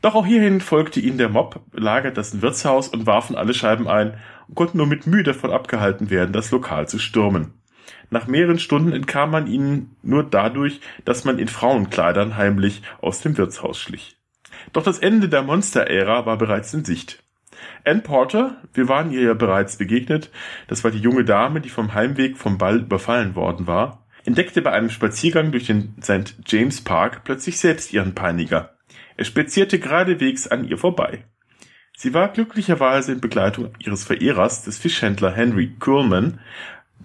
Doch 0.00 0.16
auch 0.16 0.26
hierhin 0.26 0.60
folgte 0.60 0.98
ihnen 0.98 1.18
der 1.18 1.28
Mob, 1.28 1.60
lagert 1.72 2.16
das 2.16 2.42
Wirtshaus 2.42 2.88
und 2.88 3.06
warfen 3.06 3.36
alle 3.36 3.54
Scheiben 3.54 3.86
ein 3.86 4.18
und 4.48 4.56
konnten 4.56 4.78
nur 4.78 4.88
mit 4.88 5.06
Mühe 5.06 5.22
davon 5.22 5.52
abgehalten 5.52 6.10
werden, 6.10 6.32
das 6.32 6.50
Lokal 6.50 6.88
zu 6.88 6.98
stürmen. 6.98 7.54
Nach 8.14 8.28
mehreren 8.28 8.60
Stunden 8.60 8.92
entkam 8.92 9.32
man 9.32 9.48
ihnen 9.48 9.96
nur 10.04 10.22
dadurch, 10.22 10.80
dass 11.04 11.24
man 11.24 11.40
in 11.40 11.48
Frauenkleidern 11.48 12.36
heimlich 12.36 12.82
aus 13.00 13.22
dem 13.22 13.36
Wirtshaus 13.36 13.76
schlich. 13.76 14.16
Doch 14.72 14.84
das 14.84 15.00
Ende 15.00 15.28
der 15.28 15.42
Monster-Ära 15.42 16.24
war 16.24 16.38
bereits 16.38 16.72
in 16.74 16.84
Sicht. 16.84 17.24
Ann 17.84 18.04
Porter, 18.04 18.62
wir 18.72 18.88
waren 18.88 19.10
ihr 19.10 19.22
ja 19.22 19.34
bereits 19.34 19.78
begegnet, 19.78 20.30
das 20.68 20.84
war 20.84 20.92
die 20.92 21.00
junge 21.00 21.24
Dame, 21.24 21.60
die 21.60 21.70
vom 21.70 21.92
Heimweg 21.92 22.36
vom 22.36 22.56
Ball 22.56 22.82
überfallen 22.82 23.34
worden 23.34 23.66
war, 23.66 24.06
entdeckte 24.24 24.62
bei 24.62 24.70
einem 24.70 24.90
Spaziergang 24.90 25.50
durch 25.50 25.66
den 25.66 25.96
St. 26.00 26.36
James 26.46 26.84
Park 26.84 27.24
plötzlich 27.24 27.58
selbst 27.58 27.92
ihren 27.92 28.14
Peiniger. 28.14 28.76
Er 29.16 29.24
spazierte 29.24 29.80
geradewegs 29.80 30.46
an 30.46 30.62
ihr 30.62 30.78
vorbei. 30.78 31.24
Sie 31.96 32.14
war 32.14 32.28
glücklicherweise 32.28 33.10
in 33.10 33.20
Begleitung 33.20 33.72
ihres 33.80 34.04
Verehrers, 34.04 34.62
des 34.62 34.78
Fischhändler 34.78 35.32
Henry 35.32 35.74
Kuhlman, 35.80 36.38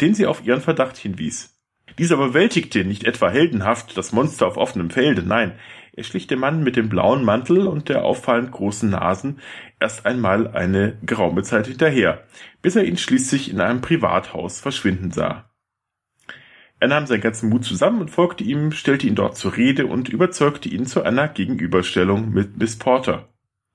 den 0.01 0.13
sie 0.13 0.25
auf 0.25 0.45
ihren 0.45 0.61
Verdacht 0.61 0.97
hinwies. 0.97 1.59
Dieser 1.97 2.17
bewältigte 2.17 2.85
nicht 2.85 3.03
etwa 3.03 3.29
heldenhaft 3.29 3.97
das 3.97 4.11
Monster 4.11 4.47
auf 4.47 4.57
offenem 4.57 4.89
Felde, 4.89 5.23
nein, 5.23 5.53
er 5.93 6.03
schlich 6.03 6.27
dem 6.27 6.39
Mann 6.39 6.63
mit 6.63 6.75
dem 6.75 6.87
blauen 6.87 7.25
Mantel 7.25 7.67
und 7.67 7.89
der 7.89 8.03
auffallend 8.03 8.51
großen 8.51 8.89
Nasen 8.89 9.39
erst 9.79 10.05
einmal 10.05 10.47
eine 10.47 10.97
geraume 11.01 11.43
Zeit 11.43 11.67
hinterher, 11.67 12.23
bis 12.61 12.75
er 12.75 12.85
ihn 12.85 12.97
schließlich 12.97 13.51
in 13.51 13.59
einem 13.59 13.81
Privathaus 13.81 14.59
verschwinden 14.59 15.11
sah. 15.11 15.49
Er 16.79 16.87
nahm 16.87 17.07
seinen 17.07 17.21
ganzen 17.21 17.49
Mut 17.49 17.65
zusammen 17.65 17.99
und 17.99 18.09
folgte 18.09 18.43
ihm, 18.43 18.71
stellte 18.71 19.07
ihn 19.07 19.15
dort 19.15 19.35
zur 19.35 19.57
Rede 19.57 19.87
und 19.87 20.07
überzeugte 20.07 20.69
ihn 20.69 20.85
zu 20.85 21.03
einer 21.03 21.27
Gegenüberstellung 21.27 22.29
mit 22.29 22.57
Miss 22.57 22.77
Porter. 22.77 23.28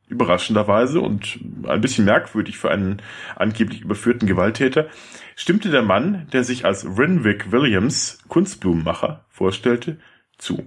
Überraschenderweise 0.08 1.00
und 1.00 1.38
ein 1.66 1.80
bisschen 1.80 2.04
merkwürdig 2.04 2.58
für 2.58 2.70
einen 2.70 3.00
angeblich 3.36 3.80
überführten 3.80 4.28
Gewalttäter, 4.28 4.88
stimmte 5.34 5.70
der 5.70 5.82
Mann, 5.82 6.26
der 6.32 6.44
sich 6.44 6.64
als 6.64 6.84
Renwick 6.84 7.52
Williams, 7.52 8.18
Kunstblumenmacher, 8.28 9.24
vorstellte, 9.28 9.98
zu. 10.38 10.64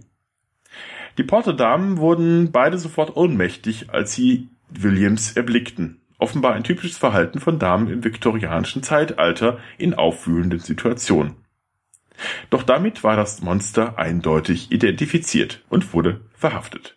Die 1.17 1.23
Porter-Damen 1.23 1.97
wurden 1.97 2.51
beide 2.51 2.77
sofort 2.77 3.15
ohnmächtig, 3.15 3.89
als 3.91 4.13
sie 4.13 4.49
Williams 4.69 5.33
erblickten. 5.33 6.01
Offenbar 6.19 6.53
ein 6.53 6.63
typisches 6.63 6.97
Verhalten 6.97 7.39
von 7.39 7.59
Damen 7.59 7.89
im 7.89 8.03
viktorianischen 8.03 8.83
Zeitalter 8.83 9.59
in 9.77 9.93
aufwühlenden 9.93 10.59
Situationen. 10.59 11.35
Doch 12.49 12.63
damit 12.63 13.03
war 13.03 13.15
das 13.15 13.41
Monster 13.41 13.99
eindeutig 13.99 14.71
identifiziert 14.71 15.63
und 15.69 15.93
wurde 15.93 16.21
verhaftet. 16.33 16.96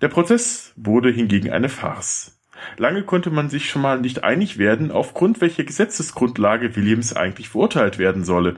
Der 0.00 0.08
Prozess 0.08 0.72
wurde 0.76 1.10
hingegen 1.10 1.50
eine 1.50 1.68
Farce. 1.68 2.38
Lange 2.76 3.02
konnte 3.02 3.30
man 3.30 3.50
sich 3.50 3.68
schon 3.68 3.82
mal 3.82 4.00
nicht 4.00 4.22
einig 4.22 4.58
werden, 4.58 4.92
aufgrund 4.92 5.40
welcher 5.40 5.64
Gesetzesgrundlage 5.64 6.76
Williams 6.76 7.14
eigentlich 7.16 7.48
verurteilt 7.48 7.98
werden 7.98 8.24
solle. 8.24 8.56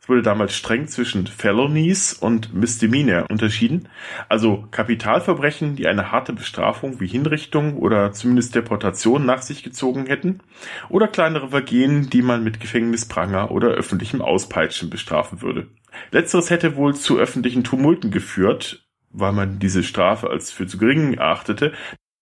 Es 0.00 0.08
wurde 0.08 0.22
damals 0.22 0.56
streng 0.56 0.88
zwischen 0.88 1.28
Felonies 1.28 2.12
und 2.12 2.52
Misdemeanor 2.52 3.30
unterschieden, 3.30 3.88
also 4.28 4.66
Kapitalverbrechen, 4.72 5.76
die 5.76 5.86
eine 5.86 6.10
harte 6.10 6.32
Bestrafung 6.32 6.98
wie 6.98 7.06
Hinrichtung 7.06 7.76
oder 7.76 8.10
zumindest 8.10 8.56
Deportation 8.56 9.24
nach 9.24 9.42
sich 9.42 9.62
gezogen 9.62 10.06
hätten, 10.06 10.40
oder 10.88 11.06
kleinere 11.06 11.50
Vergehen, 11.50 12.10
die 12.10 12.22
man 12.22 12.42
mit 12.42 12.58
Gefängnispranger 12.58 13.52
oder 13.52 13.68
öffentlichem 13.68 14.20
Auspeitschen 14.20 14.90
bestrafen 14.90 15.40
würde. 15.40 15.68
Letzteres 16.10 16.50
hätte 16.50 16.74
wohl 16.74 16.96
zu 16.96 17.18
öffentlichen 17.18 17.62
Tumulten 17.62 18.10
geführt, 18.10 18.81
weil 19.12 19.32
man 19.32 19.58
diese 19.58 19.82
Strafe 19.82 20.30
als 20.30 20.50
für 20.50 20.66
zu 20.66 20.78
gering 20.78 21.14
erachtete. 21.14 21.72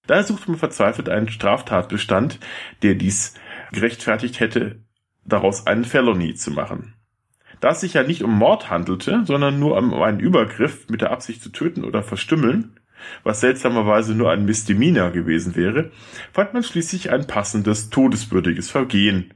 Daher 0.07 0.25
suchte 0.25 0.51
man 0.51 0.59
verzweifelt 0.59 1.09
einen 1.09 1.29
Straftatbestand, 1.29 2.39
der 2.83 2.95
dies 2.95 3.35
gerechtfertigt 3.73 4.41
hätte, 4.41 4.81
daraus 5.25 5.67
einen 5.67 5.85
Felony 5.85 6.35
zu 6.35 6.51
machen. 6.51 6.95
Da 7.61 7.71
es 7.71 7.81
sich 7.81 7.95
ja 7.95 8.03
nicht 8.03 8.25
um 8.25 8.37
Mord 8.37 8.71
handelte, 8.71 9.23
sondern 9.25 9.59
nur 9.59 9.77
um 9.77 9.95
einen 10.03 10.21
Übergriff 10.21 10.89
mit 10.89 11.03
der 11.03 11.13
Absicht 11.13 11.43
zu 11.43 11.51
töten 11.51 11.85
oder 11.85 12.03
verstümmeln, 12.03 12.81
was 13.23 13.41
seltsamerweise 13.41 14.15
nur 14.15 14.31
ein 14.31 14.45
Misdemeanor 14.45 15.11
gewesen 15.11 15.57
wäre, 15.57 15.91
fand 16.33 16.55
man 16.55 16.63
schließlich 16.63 17.11
ein 17.11 17.27
passendes, 17.27 17.91
todeswürdiges 17.91 18.71
Vergehen. 18.71 19.33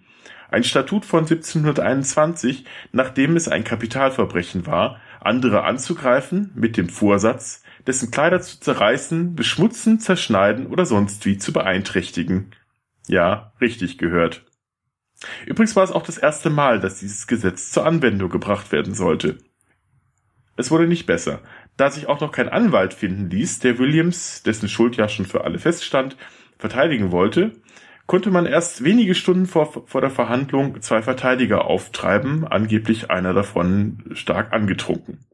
Ein 0.50 0.64
Statut 0.64 1.04
von 1.04 1.20
1721, 1.20 2.64
nachdem 2.92 3.37
es 3.37 3.49
ein 3.49 3.64
Kapitalverbrechen 3.64 4.66
war, 4.66 5.00
andere 5.26 5.64
anzugreifen 5.64 6.50
mit 6.54 6.76
dem 6.76 6.88
Vorsatz, 6.88 7.62
dessen 7.86 8.10
Kleider 8.10 8.40
zu 8.40 8.60
zerreißen, 8.60 9.34
beschmutzen, 9.34 10.00
zerschneiden 10.00 10.66
oder 10.66 10.86
sonst 10.86 11.26
wie 11.26 11.38
zu 11.38 11.52
beeinträchtigen. 11.52 12.50
Ja, 13.06 13.52
richtig 13.60 13.98
gehört. 13.98 14.44
Übrigens 15.46 15.76
war 15.76 15.84
es 15.84 15.92
auch 15.92 16.04
das 16.04 16.18
erste 16.18 16.50
Mal, 16.50 16.80
dass 16.80 17.00
dieses 17.00 17.26
Gesetz 17.26 17.70
zur 17.70 17.86
Anwendung 17.86 18.30
gebracht 18.30 18.72
werden 18.72 18.94
sollte. 18.94 19.38
Es 20.56 20.70
wurde 20.70 20.86
nicht 20.86 21.06
besser, 21.06 21.40
da 21.76 21.90
sich 21.90 22.06
auch 22.06 22.20
noch 22.20 22.30
kein 22.30 22.48
Anwalt 22.48 22.94
finden 22.94 23.28
ließ, 23.30 23.58
der 23.58 23.78
Williams, 23.78 24.42
dessen 24.42 24.68
Schuld 24.68 24.96
ja 24.96 25.08
schon 25.08 25.26
für 25.26 25.44
alle 25.44 25.58
feststand, 25.58 26.16
verteidigen 26.58 27.10
wollte, 27.10 27.52
konnte 28.06 28.30
man 28.30 28.46
erst 28.46 28.84
wenige 28.84 29.14
Stunden 29.14 29.46
vor, 29.46 29.87
vor 29.87 30.00
der 30.00 30.11
Verhandlung 30.11 30.80
zwei 30.82 31.02
Verteidiger 31.02 31.64
auftreiben, 31.64 32.46
angeblich 32.46 33.11
einer 33.11 33.32
davon 33.32 34.04
stark 34.14 34.52
angetrunken. 34.52 35.26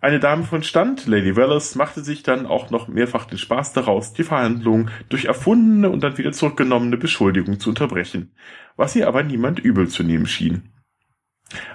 Eine 0.00 0.20
Dame 0.20 0.44
von 0.44 0.62
Stand, 0.62 1.06
Lady 1.06 1.36
Wallace, 1.36 1.74
machte 1.74 2.02
sich 2.02 2.22
dann 2.22 2.46
auch 2.46 2.70
noch 2.70 2.86
mehrfach 2.86 3.24
den 3.24 3.38
Spaß 3.38 3.72
daraus, 3.72 4.12
die 4.12 4.24
Verhandlungen 4.24 4.90
durch 5.08 5.24
erfundene 5.24 5.90
und 5.90 6.02
dann 6.02 6.18
wieder 6.18 6.32
zurückgenommene 6.32 6.96
Beschuldigungen 6.96 7.58
zu 7.58 7.70
unterbrechen, 7.70 8.34
was 8.76 8.94
ihr 8.94 9.08
aber 9.08 9.22
niemand 9.22 9.58
übel 9.58 9.88
zu 9.88 10.02
nehmen 10.02 10.26
schien. 10.26 10.72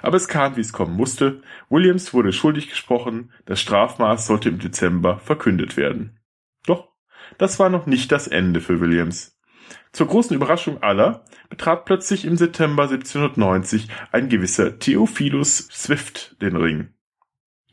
Aber 0.02 0.16
es 0.16 0.28
kam, 0.28 0.56
wie 0.56 0.60
es 0.60 0.72
kommen 0.72 0.96
musste. 0.96 1.42
Williams 1.68 2.14
wurde 2.14 2.32
schuldig 2.32 2.68
gesprochen, 2.68 3.32
das 3.46 3.60
Strafmaß 3.60 4.26
sollte 4.26 4.48
im 4.50 4.58
Dezember 4.58 5.18
verkündet 5.18 5.76
werden. 5.76 6.18
Doch 6.66 6.88
das 7.38 7.58
war 7.58 7.70
noch 7.70 7.86
nicht 7.86 8.12
das 8.12 8.28
Ende 8.28 8.60
für 8.60 8.80
Williams. 8.80 9.38
Zur 9.92 10.06
großen 10.06 10.34
Überraschung 10.34 10.82
aller 10.82 11.24
betrat 11.50 11.84
plötzlich 11.84 12.24
im 12.24 12.36
September 12.36 12.84
1790 12.84 13.88
ein 14.10 14.28
gewisser 14.28 14.78
Theophilus 14.78 15.68
Swift 15.70 16.40
den 16.40 16.56
Ring. 16.56 16.88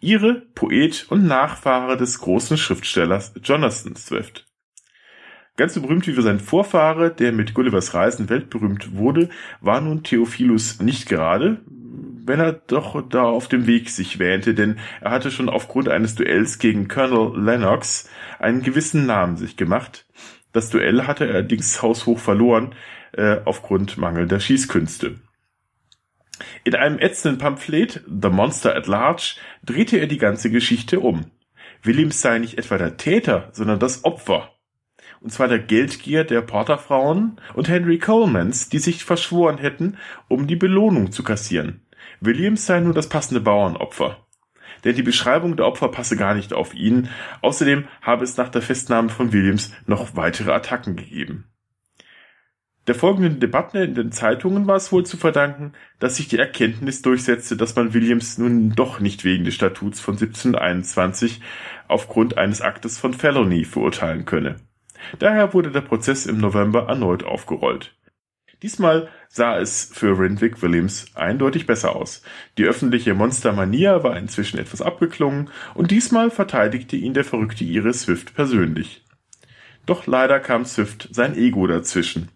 Ihre 0.02 0.36
Poet 0.56 1.08
und 1.10 1.26
Nachfahre 1.26 1.98
des 1.98 2.20
großen 2.20 2.58
Schriftstellers 2.58 3.34
Jonathan 3.44 3.96
Swift. 3.96 4.46
Ganz 5.58 5.74
so 5.74 5.82
berühmt 5.82 6.08
wie 6.08 6.14
für 6.14 6.22
sein 6.22 6.40
Vorfahre, 6.40 7.12
der 7.12 7.34
mit 7.34 7.54
Gullivers 7.54 7.94
Reisen 7.94 8.30
weltberühmt 8.30 8.96
wurde, 8.96 9.30
war 9.60 9.82
nun 9.82 10.04
Theophilus 10.04 10.80
nicht 10.80 11.10
gerade, 11.10 11.60
wenn 12.30 12.40
er 12.40 12.54
doch 12.54 13.02
da 13.10 13.24
auf 13.24 13.50
dem 13.50 13.68
Weg 13.68 13.90
sich 13.90 14.20
wähnte, 14.20 14.54
denn 14.54 14.78
er 15.02 15.12
hatte 15.12 15.32
schon 15.32 15.50
aufgrund 15.50 15.90
eines 15.90 16.16
Duells 16.16 16.60
gegen 16.60 16.88
Colonel 16.88 17.44
Lennox 17.44 18.10
einen 18.40 18.62
gewissen 18.62 19.06
Namen 19.06 19.36
sich 19.36 19.58
gemacht. 19.58 20.06
Das 20.52 20.70
Duell 20.70 21.06
hatte 21.06 21.26
er 21.26 21.36
allerdings 21.36 21.82
haushoch 21.82 22.20
verloren, 22.20 22.76
äh, 23.14 23.38
aufgrund 23.46 23.98
mangelnder 23.98 24.40
Schießkünste. 24.40 25.16
In 26.64 26.76
einem 26.76 27.00
ätzenden 27.00 27.38
Pamphlet, 27.38 28.04
The 28.08 28.30
Monster 28.30 28.76
at 28.76 28.88
Large, 28.88 29.36
drehte 29.64 29.98
er 29.98 30.08
die 30.08 30.18
ganze 30.18 30.50
Geschichte 30.50 31.00
um. 31.00 31.26
Williams 31.84 32.22
sei 32.22 32.40
nicht 32.40 32.58
etwa 32.58 32.78
der 32.78 32.98
Täter, 32.98 33.50
sondern 33.52 33.80
das 33.80 34.04
Opfer. 34.04 34.54
Und 35.22 35.32
zwar 35.32 35.48
der 35.48 35.60
Geldgier 35.60 36.24
der 36.24 36.42
Porterfrauen 36.42 37.42
und 37.54 37.68
Henry 37.68 38.00
Colemans, 38.00 38.70
die 38.70 38.80
sich 38.80 39.04
verschworen 39.04 39.58
hätten, 39.58 39.98
um 40.28 40.48
die 40.48 40.56
Belohnung 40.56 41.12
zu 41.12 41.24
kassieren. 41.24 41.82
Williams 42.22 42.66
sei 42.66 42.80
nur 42.80 42.94
das 42.94 43.10
passende 43.10 43.42
Bauernopfer. 43.42 44.18
Denn 44.84 44.96
die 44.96 45.04
Beschreibung 45.04 45.56
der 45.56 45.66
Opfer 45.66 45.90
passe 45.90 46.16
gar 46.16 46.36
nicht 46.36 46.54
auf 46.54 46.74
ihn. 46.74 47.10
Außerdem 47.42 47.88
habe 48.02 48.24
es 48.24 48.38
nach 48.38 48.50
der 48.50 48.62
Festnahme 48.62 49.10
von 49.10 49.34
Williams 49.34 49.74
noch 49.86 50.16
weitere 50.16 50.52
Attacken 50.52 50.96
gegeben. 50.96 51.46
Der 52.88 52.96
folgenden 52.96 53.40
Debatte 53.40 53.80
in 53.80 53.94
den 53.94 54.12
Zeitungen 54.12 54.66
war 54.66 54.76
es 54.76 54.92
wohl 54.92 55.06
zu 55.06 55.16
verdanken, 55.16 55.74
dass 56.00 56.16
sich 56.16 56.28
die 56.28 56.40
Erkenntnis 56.40 57.04
durchsetzte, 57.04 57.56
dass 57.56 57.76
man 57.76 57.94
Williams 57.94 58.40
nun 58.40 58.72
doch 58.72 59.00
nicht 59.00 59.24
wegen 59.24 59.44
des 59.44 59.54
Statuts 59.54 60.00
von 60.00 60.16
1721 60.16 61.40
aufgrund 61.88 62.40
eines 62.40 62.62
Aktes 62.62 62.98
von 62.98 63.14
Felony 63.14 63.64
verurteilen 63.64 64.26
könne. 64.26 64.56
Daher 65.20 65.54
wurde 65.54 65.72
der 65.72 65.82
Prozess 65.82 66.26
im 66.26 66.40
November 66.40 66.88
erneut 66.88 67.24
aufgerollt. 67.24 67.96
Diesmal 68.62 69.08
sah 69.30 69.58
es 69.58 69.90
für 69.94 70.20
Renwick 70.20 70.62
Williams 70.62 71.06
eindeutig 71.16 71.66
besser 71.66 71.96
aus. 71.96 72.22
Die 72.58 72.66
öffentliche 72.66 73.14
Monstermania 73.14 74.04
war 74.04 74.18
inzwischen 74.18 74.60
etwas 74.60 74.82
abgeklungen 74.82 75.50
und 75.76 75.92
diesmal 75.92 76.30
verteidigte 76.30 76.98
ihn 76.98 77.14
der 77.14 77.24
verrückte 77.24 77.64
Iris 77.64 78.02
Swift 78.02 78.36
persönlich. 78.36 79.06
Doch 79.86 80.08
leider 80.08 80.40
kam 80.40 80.66
Swift 80.66 81.08
sein 81.12 81.38
Ego 81.38 81.68
dazwischen. 81.68 82.30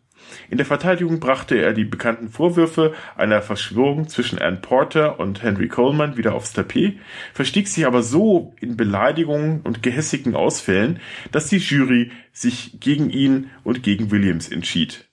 In 0.50 0.58
der 0.58 0.66
Verteidigung 0.66 1.20
brachte 1.20 1.56
er 1.56 1.74
die 1.74 1.84
bekannten 1.84 2.30
Vorwürfe 2.30 2.94
einer 3.16 3.42
Verschwörung 3.42 4.08
zwischen 4.08 4.40
Ann 4.40 4.62
Porter 4.62 5.20
und 5.20 5.44
Henry 5.44 5.68
Coleman 5.68 6.18
wieder 6.18 6.34
aufs 6.34 6.54
Tapet, 6.54 7.00
verstieg 7.34 7.68
sich 7.68 7.86
aber 7.86 8.02
so 8.02 8.56
in 8.60 8.78
Beleidigungen 8.78 9.62
und 9.62 9.84
gehässigen 9.84 10.36
Ausfällen, 10.36 11.00
dass 11.32 11.48
die 11.48 11.58
Jury 11.58 12.12
sich 12.32 12.80
gegen 12.80 13.10
ihn 13.10 13.50
und 13.64 13.84
gegen 13.84 14.10
Williams 14.10 14.50
entschied. 14.50 15.06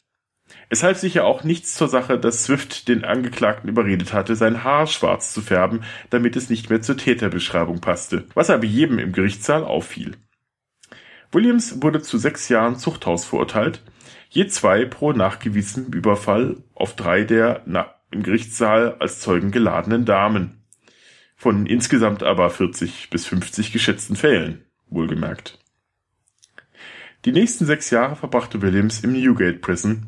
Es 0.73 0.85
half 0.85 0.99
sicher 0.99 1.25
auch 1.25 1.43
nichts 1.43 1.75
zur 1.75 1.89
Sache, 1.89 2.17
dass 2.17 2.45
Swift 2.45 2.87
den 2.87 3.05
Angeklagten 3.05 3.69
überredet 3.69 4.13
hatte, 4.13 4.37
sein 4.37 4.63
Haar 4.63 4.87
schwarz 4.87 5.35
zu 5.35 5.43
färben, 5.43 5.83
damit 6.11 6.37
es 6.37 6.49
nicht 6.49 6.71
mehr 6.71 6.81
zur 6.81 6.97
Täterbeschreibung 6.97 7.81
passte, 7.81 8.25
was 8.35 8.51
aber 8.51 8.65
jedem 8.65 9.01
im 9.01 9.11
Gerichtssaal 9.13 9.65
auffiel. 9.65 10.13
Williams 11.33 11.83
wurde 11.83 12.03
zu 12.03 12.19
sechs 12.19 12.49
Jahren 12.49 12.77
Zuchthaus 12.77 13.25
verurteilt, 13.25 13.83
je 14.29 14.47
zwei 14.47 14.85
pro 14.85 15.13
nachgewiesenem 15.13 15.93
Überfall 15.93 16.59
auf 16.75 16.95
drei 16.95 17.25
der 17.25 17.63
na, 17.67 17.93
im 18.13 18.23
Gerichtssaal 18.23 18.95
als 19.01 19.19
Zeugen 19.19 19.51
geladenen 19.51 20.05
Damen. 20.05 20.63
Von 21.35 21.67
insgesamt 21.67 22.23
aber 22.23 22.49
40 22.49 23.11
bis 23.11 23.27
50 23.27 23.73
geschätzten 23.73 24.15
Fällen, 24.15 24.65
wohlgemerkt. 24.89 25.59
Die 27.25 27.33
nächsten 27.33 27.67
sechs 27.67 27.91
Jahre 27.91 28.15
verbrachte 28.15 28.63
Williams 28.63 29.01
im 29.01 29.13
Newgate 29.13 29.61
Prison, 29.61 30.07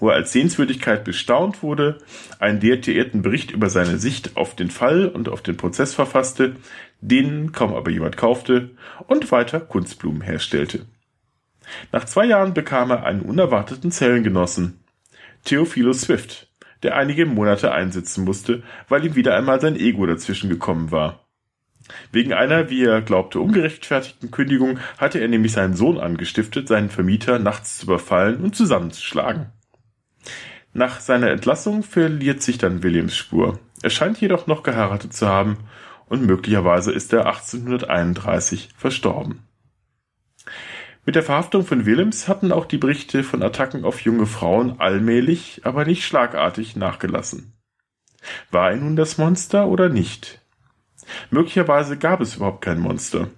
wo 0.00 0.08
er 0.08 0.16
als 0.16 0.32
Sehenswürdigkeit 0.32 1.04
bestaunt 1.04 1.62
wurde, 1.62 1.98
einen 2.38 2.60
detaillierten 2.60 3.22
Bericht 3.22 3.50
über 3.50 3.70
seine 3.70 3.98
Sicht 3.98 4.36
auf 4.36 4.56
den 4.56 4.70
Fall 4.70 5.06
und 5.08 5.28
auf 5.28 5.42
den 5.42 5.56
Prozess 5.56 5.94
verfasste, 5.94 6.56
den 7.00 7.52
kaum 7.52 7.74
aber 7.74 7.90
jemand 7.90 8.16
kaufte 8.16 8.70
und 9.06 9.30
weiter 9.32 9.60
Kunstblumen 9.60 10.22
herstellte. 10.22 10.86
Nach 11.92 12.04
zwei 12.04 12.26
Jahren 12.26 12.54
bekam 12.54 12.90
er 12.90 13.04
einen 13.04 13.22
unerwarteten 13.22 13.90
Zellengenossen, 13.90 14.80
Theophilus 15.44 16.02
Swift, 16.02 16.48
der 16.82 16.96
einige 16.96 17.26
Monate 17.26 17.72
einsitzen 17.72 18.24
musste, 18.24 18.62
weil 18.88 19.04
ihm 19.04 19.16
wieder 19.16 19.36
einmal 19.36 19.60
sein 19.60 19.76
Ego 19.76 20.06
dazwischen 20.06 20.50
gekommen 20.50 20.90
war. 20.90 21.26
Wegen 22.10 22.32
einer, 22.32 22.68
wie 22.68 22.84
er 22.84 23.00
glaubte, 23.00 23.40
ungerechtfertigten 23.40 24.30
Kündigung 24.30 24.78
hatte 24.98 25.20
er 25.20 25.28
nämlich 25.28 25.52
seinen 25.52 25.74
Sohn 25.74 25.98
angestiftet, 25.98 26.66
seinen 26.68 26.90
Vermieter 26.90 27.38
nachts 27.38 27.78
zu 27.78 27.86
überfallen 27.86 28.40
und 28.42 28.56
zusammenzuschlagen. 28.56 29.52
Nach 30.76 31.00
seiner 31.00 31.30
Entlassung 31.30 31.82
verliert 31.82 32.42
sich 32.42 32.58
dann 32.58 32.82
Williams 32.82 33.16
Spur. 33.16 33.58
Er 33.80 33.88
scheint 33.88 34.20
jedoch 34.20 34.46
noch 34.46 34.62
geheiratet 34.62 35.14
zu 35.14 35.26
haben 35.26 35.56
und 36.04 36.26
möglicherweise 36.26 36.92
ist 36.92 37.14
er 37.14 37.24
1831 37.24 38.68
verstorben. 38.76 39.40
Mit 41.06 41.14
der 41.14 41.22
Verhaftung 41.22 41.64
von 41.64 41.86
Willems 41.86 42.28
hatten 42.28 42.52
auch 42.52 42.66
die 42.66 42.76
Berichte 42.76 43.24
von 43.24 43.42
Attacken 43.42 43.86
auf 43.86 44.02
junge 44.02 44.26
Frauen 44.26 44.78
allmählich, 44.78 45.62
aber 45.64 45.86
nicht 45.86 46.04
schlagartig 46.04 46.76
nachgelassen. 46.76 47.54
War 48.50 48.72
er 48.72 48.76
nun 48.76 48.96
das 48.96 49.16
Monster 49.16 49.68
oder 49.68 49.88
nicht? 49.88 50.42
Möglicherweise 51.30 51.96
gab 51.96 52.20
es 52.20 52.36
überhaupt 52.36 52.60
kein 52.60 52.80
Monster. 52.80 53.30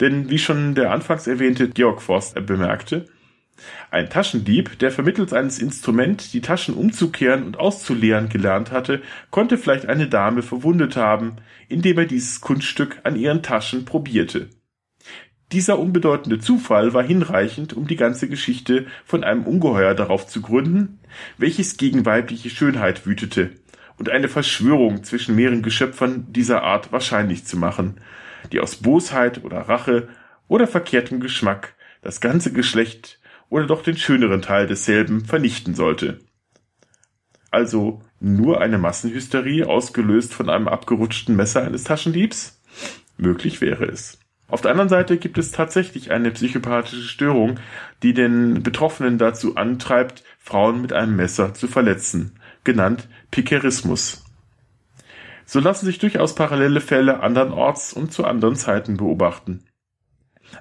Denn 0.00 0.28
wie 0.28 0.38
schon 0.38 0.74
der 0.74 0.90
anfangs 0.90 1.28
erwähnte 1.28 1.68
Georg 1.68 2.02
Forst 2.02 2.34
bemerkte, 2.46 3.06
ein 3.90 4.10
Taschendieb, 4.10 4.78
der 4.78 4.90
vermittels 4.90 5.32
eines 5.32 5.58
Instrument 5.58 6.32
die 6.32 6.40
Taschen 6.40 6.74
umzukehren 6.74 7.44
und 7.44 7.58
auszuleeren 7.58 8.28
gelernt 8.28 8.70
hatte, 8.70 9.02
konnte 9.30 9.58
vielleicht 9.58 9.86
eine 9.86 10.08
Dame 10.08 10.42
verwundet 10.42 10.96
haben, 10.96 11.36
indem 11.68 11.98
er 11.98 12.06
dieses 12.06 12.40
Kunststück 12.40 13.00
an 13.04 13.16
ihren 13.16 13.42
Taschen 13.42 13.84
probierte. 13.84 14.48
Dieser 15.52 15.78
unbedeutende 15.78 16.38
Zufall 16.38 16.94
war 16.94 17.02
hinreichend, 17.02 17.72
um 17.72 17.88
die 17.88 17.96
ganze 17.96 18.28
Geschichte 18.28 18.86
von 19.04 19.24
einem 19.24 19.44
Ungeheuer 19.44 19.94
darauf 19.94 20.26
zu 20.26 20.40
gründen, 20.42 21.00
welches 21.38 21.76
gegen 21.76 22.06
weibliche 22.06 22.50
Schönheit 22.50 23.04
wütete 23.04 23.50
und 24.00 24.08
eine 24.08 24.28
Verschwörung 24.28 25.04
zwischen 25.04 25.36
mehreren 25.36 25.62
Geschöpfern 25.62 26.32
dieser 26.32 26.62
Art 26.62 26.90
wahrscheinlich 26.90 27.44
zu 27.44 27.58
machen, 27.58 28.00
die 28.50 28.58
aus 28.58 28.76
Bosheit 28.76 29.44
oder 29.44 29.60
Rache 29.62 30.08
oder 30.48 30.66
verkehrtem 30.66 31.20
Geschmack 31.20 31.74
das 32.00 32.20
ganze 32.20 32.52
Geschlecht 32.52 33.19
oder 33.50 33.66
doch 33.66 33.82
den 33.82 33.98
schöneren 33.98 34.40
Teil 34.40 34.66
desselben 34.66 35.26
vernichten 35.26 35.74
sollte. 35.74 36.20
Also 37.50 38.00
nur 38.20 38.60
eine 38.60 38.78
Massenhysterie 38.78 39.66
ausgelöst 39.66 40.32
von 40.32 40.48
einem 40.48 40.68
abgerutschten 40.68 41.36
Messer 41.36 41.62
eines 41.62 41.84
Taschendiebs? 41.84 42.62
Möglich 43.18 43.60
wäre 43.60 43.84
es. 43.84 44.18
Auf 44.48 44.62
der 44.62 44.70
anderen 44.72 44.88
Seite 44.88 45.16
gibt 45.16 45.38
es 45.38 45.52
tatsächlich 45.52 46.10
eine 46.10 46.30
psychopathische 46.30 47.02
Störung, 47.02 47.60
die 48.02 48.14
den 48.14 48.62
Betroffenen 48.62 49.18
dazu 49.18 49.56
antreibt, 49.56 50.24
Frauen 50.38 50.80
mit 50.80 50.92
einem 50.92 51.14
Messer 51.16 51.54
zu 51.54 51.68
verletzen, 51.68 52.38
genannt 52.64 53.08
Pikerismus. 53.30 54.24
So 55.44 55.60
lassen 55.60 55.86
sich 55.86 55.98
durchaus 55.98 56.34
parallele 56.34 56.80
Fälle 56.80 57.20
andernorts 57.20 57.92
und 57.92 58.12
zu 58.12 58.24
anderen 58.24 58.56
Zeiten 58.56 58.96
beobachten. 58.96 59.64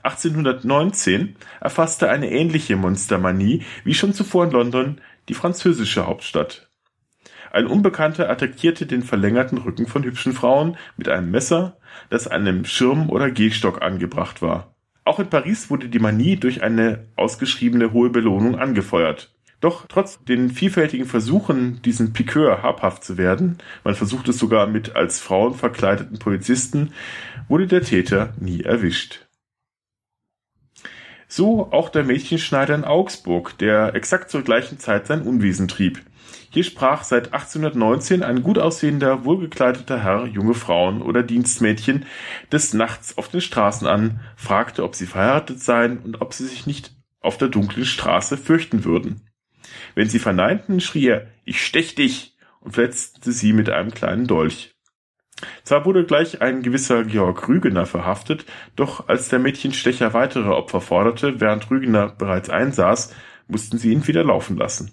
1819 0.04 1.36
erfasste 1.60 2.10
eine 2.10 2.32
ähnliche 2.32 2.76
Monstermanie 2.76 3.64
wie 3.84 3.94
schon 3.94 4.14
zuvor 4.14 4.46
in 4.46 4.52
London 4.52 5.02
die 5.28 5.34
französische 5.34 6.06
Hauptstadt. 6.06 6.70
Ein 7.52 7.68
Unbekannter 7.68 8.30
attackierte 8.30 8.86
den 8.86 9.02
verlängerten 9.02 9.58
Rücken 9.58 9.88
von 9.88 10.04
hübschen 10.04 10.34
Frauen 10.34 10.78
mit 10.98 11.10
einem 11.10 11.32
Messer, 11.32 11.78
das 12.10 12.28
an 12.28 12.42
einem 12.42 12.66
Schirm 12.66 13.10
oder 13.10 13.32
Gehstock 13.32 13.82
angebracht 13.82 14.42
war. 14.42 14.76
Auch 15.04 15.20
in 15.20 15.30
Paris 15.30 15.72
wurde 15.72 15.90
die 15.90 16.00
Manie 16.00 16.36
durch 16.36 16.62
eine 16.62 17.08
ausgeschriebene 17.16 17.94
hohe 17.94 18.12
Belohnung 18.12 18.60
angefeuert. 18.60 19.34
Doch 19.62 19.88
trotz 19.88 20.24
den 20.24 20.52
vielfältigen 20.52 21.06
Versuchen, 21.06 21.82
diesen 21.82 22.14
Piqueur 22.14 22.64
habhaft 22.64 23.04
zu 23.04 23.18
werden, 23.18 23.58
man 23.84 23.96
versucht 23.96 24.30
es 24.30 24.38
sogar 24.38 24.68
mit 24.68 24.96
als 24.96 25.20
Frauen 25.20 25.54
verkleideten 25.54 26.20
Polizisten, 26.20 26.94
wurde 27.48 27.68
der 27.68 27.82
Täter 27.82 28.34
nie 28.40 28.62
erwischt. 28.62 29.28
So 31.32 31.72
auch 31.72 31.90
der 31.90 32.04
Mädchenschneider 32.04 32.74
in 32.74 32.84
Augsburg, 32.84 33.56
der 33.60 33.94
exakt 33.94 34.32
zur 34.32 34.42
gleichen 34.42 34.80
Zeit 34.80 35.06
sein 35.06 35.22
Unwesen 35.22 35.68
trieb. 35.68 36.02
Hier 36.50 36.64
sprach 36.64 37.04
seit 37.04 37.34
1819 37.34 38.24
ein 38.24 38.42
gut 38.42 38.58
aussehender, 38.58 39.26
wohlgekleideter 39.26 40.02
Herr 40.02 40.26
junge 40.26 40.56
Frauen 40.56 41.04
oder 41.04 41.22
Dienstmädchen 41.22 42.08
des 42.52 42.74
Nachts 42.74 43.16
auf 43.16 43.28
den 43.28 43.42
Straßen 43.42 43.88
an, 43.88 44.22
fragte, 44.36 44.84
ob 44.84 44.96
sie 44.96 45.06
verheiratet 45.06 45.60
seien 45.62 46.00
und 46.00 46.20
ob 46.20 46.34
sie 46.34 46.48
sich 46.48 46.66
nicht 46.66 46.96
auf 47.22 47.38
der 47.38 47.50
dunklen 47.50 47.86
Straße 47.86 48.36
fürchten 48.36 48.84
würden. 48.84 49.22
Wenn 49.94 50.10
sie 50.10 50.20
verneinten, 50.20 50.80
schrie 50.80 51.10
er, 51.10 51.28
ich 51.46 51.64
stech 51.64 51.94
dich 51.94 52.36
und 52.60 52.72
verletzte 52.72 53.32
sie 53.32 53.54
mit 53.54 53.70
einem 53.70 53.92
kleinen 53.92 54.26
Dolch. 54.26 54.72
Zwar 55.64 55.86
wurde 55.86 56.06
gleich 56.06 56.42
ein 56.42 56.62
gewisser 56.62 57.04
Georg 57.04 57.48
Rügener 57.48 57.86
verhaftet, 57.86 58.46
doch 58.76 59.08
als 59.08 59.30
der 59.30 59.40
Mädchenstecher 59.40 60.14
weitere 60.14 60.50
Opfer 60.50 60.82
forderte, 60.82 61.40
während 61.40 61.70
Rügener 61.70 62.08
bereits 62.10 62.50
einsaß, 62.50 63.14
mussten 63.48 63.78
sie 63.78 63.92
ihn 63.92 64.08
wieder 64.08 64.24
laufen 64.24 64.58
lassen. 64.58 64.92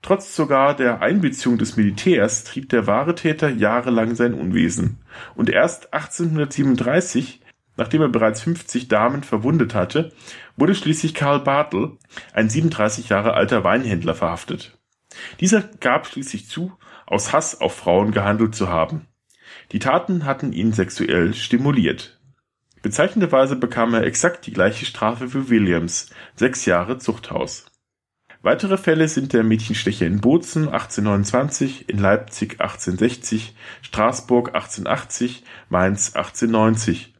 Trotz 0.00 0.36
sogar 0.36 0.76
der 0.76 1.02
Einbeziehung 1.02 1.58
des 1.58 1.76
Militärs 1.76 2.44
trieb 2.44 2.68
der 2.68 2.86
wahre 2.86 3.14
Täter 3.16 3.48
jahrelang 3.48 4.14
sein 4.14 4.32
Unwesen. 4.32 4.98
Und 5.34 5.50
erst 5.50 5.92
1837, 5.92 7.40
nachdem 7.76 8.02
er 8.02 8.08
bereits 8.08 8.42
50 8.42 8.86
Damen 8.86 9.24
verwundet 9.24 9.74
hatte, 9.74 10.12
wurde 10.56 10.76
schließlich 10.76 11.14
Karl 11.14 11.40
Bartel, 11.40 11.98
ein 12.32 12.48
37 12.48 13.08
Jahre 13.08 13.34
alter 13.34 13.64
Weinhändler, 13.64 14.14
verhaftet. 14.14 14.78
Dieser 15.40 15.62
gab 15.62 16.06
schließlich 16.06 16.48
zu, 16.48 16.72
aus 17.06 17.32
Hass 17.32 17.60
auf 17.60 17.74
Frauen 17.74 18.12
gehandelt 18.12 18.54
zu 18.54 18.68
haben. 18.68 19.07
Die 19.72 19.78
Taten 19.78 20.24
hatten 20.24 20.52
ihn 20.52 20.72
sexuell 20.72 21.34
stimuliert. 21.34 22.18
Bezeichnenderweise 22.82 23.56
bekam 23.56 23.94
er 23.94 24.04
exakt 24.04 24.46
die 24.46 24.52
gleiche 24.52 24.86
Strafe 24.86 25.34
wie 25.34 25.50
Williams, 25.50 26.10
sechs 26.36 26.64
Jahre 26.64 26.98
Zuchthaus. 26.98 27.66
Weitere 28.40 28.76
Fälle 28.76 29.08
sind 29.08 29.32
der 29.32 29.42
Mädchenstecher 29.42 30.06
in 30.06 30.20
Bozen 30.20 30.68
1829, 30.68 31.88
in 31.88 31.98
Leipzig 31.98 32.60
1860, 32.60 33.56
Straßburg 33.82 34.54
1880, 34.54 35.42
Mainz 35.68 36.14
1890. 36.14 37.14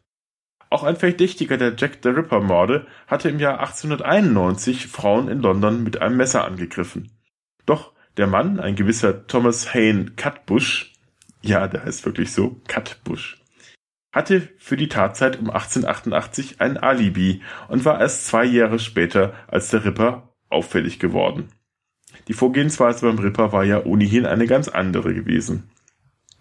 Auch 0.71 0.85
ein 0.85 0.97
Verdächtiger 0.97 1.57
der 1.57 1.75
Jack 1.77 1.99
the 2.03 2.11
Ripper 2.11 2.41
Morde 2.41 2.87
hatte 3.07 3.29
im 3.29 3.41
Jahr 3.41 3.59
1891 3.59 4.87
Frauen 4.87 5.29
in 5.29 5.41
London 5.41 5.83
mit 5.83 6.01
einem 6.01 6.17
Messer 6.17 6.45
angegriffen. 6.45 7.11
Doch 7.67 7.93
der 8.17 8.27
Mann, 8.27 8.61
ein 8.61 8.77
gewisser 8.77 9.27
Thomas 9.27 9.75
Hayne 9.75 10.13
Cutbush, 10.17 10.88
ja, 11.43 11.67
der 11.69 11.85
heißt 11.85 12.05
wirklich 12.05 12.33
so, 12.33 12.61
Cutbush, 12.69 13.43
hatte 14.13 14.49
für 14.59 14.77
die 14.77 14.89
Tatzeit 14.89 15.39
um 15.39 15.51
1888 15.51 16.61
ein 16.61 16.77
Alibi 16.77 17.43
und 17.69 17.85
war 17.85 18.01
erst 18.01 18.27
zwei 18.27 18.45
Jahre 18.45 18.79
später 18.79 19.35
als 19.47 19.71
der 19.71 19.85
Ripper 19.85 20.35
auffällig 20.49 20.99
geworden. 20.99 21.49
Die 22.27 22.33
Vorgehensweise 22.33 23.07
beim 23.07 23.19
Ripper 23.19 23.53
war 23.53 23.65
ja 23.65 23.85
ohnehin 23.85 24.27
eine 24.27 24.47
ganz 24.47 24.69
andere 24.69 25.15
gewesen. 25.15 25.71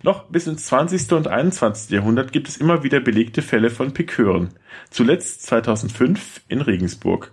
Noch 0.04 0.30
bis 0.30 0.48
ins 0.48 0.66
20. 0.68 1.12
und 1.14 1.28
21. 1.28 1.90
Jahrhundert 1.90 2.32
gibt 2.32 2.48
es 2.48 2.58
immer 2.58 2.84
wieder 2.84 3.00
belegte 3.00 3.42
Fälle 3.42 3.70
von 3.70 3.94
Pikören, 3.94 4.50
zuletzt 4.90 5.44
2005 5.44 6.42
in 6.48 6.62
Regensburg. 6.62 7.32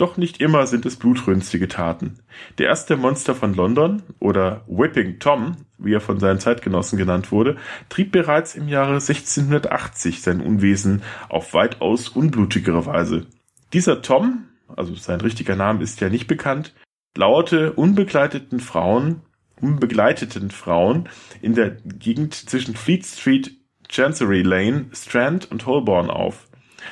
Doch 0.00 0.16
nicht 0.16 0.40
immer 0.40 0.66
sind 0.66 0.86
es 0.86 0.96
blutrünstige 0.96 1.68
Taten. 1.68 2.20
Der 2.56 2.68
erste 2.68 2.96
Monster 2.96 3.34
von 3.34 3.52
London, 3.52 4.02
oder 4.18 4.64
Whipping 4.66 5.18
Tom, 5.18 5.58
wie 5.76 5.92
er 5.92 6.00
von 6.00 6.18
seinen 6.18 6.40
Zeitgenossen 6.40 6.96
genannt 6.96 7.30
wurde, 7.30 7.56
trieb 7.90 8.10
bereits 8.10 8.54
im 8.54 8.66
Jahre 8.66 8.94
1680 8.94 10.22
sein 10.22 10.40
Unwesen 10.40 11.02
auf 11.28 11.52
weitaus 11.52 12.08
unblutigere 12.08 12.86
Weise. 12.86 13.26
Dieser 13.74 14.00
Tom, 14.00 14.46
also 14.74 14.94
sein 14.94 15.20
richtiger 15.20 15.54
Name 15.54 15.82
ist 15.82 16.00
ja 16.00 16.08
nicht 16.08 16.28
bekannt, 16.28 16.74
lauerte 17.14 17.74
unbegleiteten 17.74 18.60
Frauen 18.60 19.20
unbegleiteten 19.60 20.50
Frauen 20.50 21.10
in 21.42 21.54
der 21.54 21.72
Gegend 21.84 22.32
zwischen 22.32 22.74
Fleet 22.74 23.04
Street, 23.04 23.52
Chancery 23.90 24.40
Lane, 24.40 24.86
Strand 24.94 25.50
und 25.50 25.66
Holborn 25.66 26.08
auf. 26.08 26.48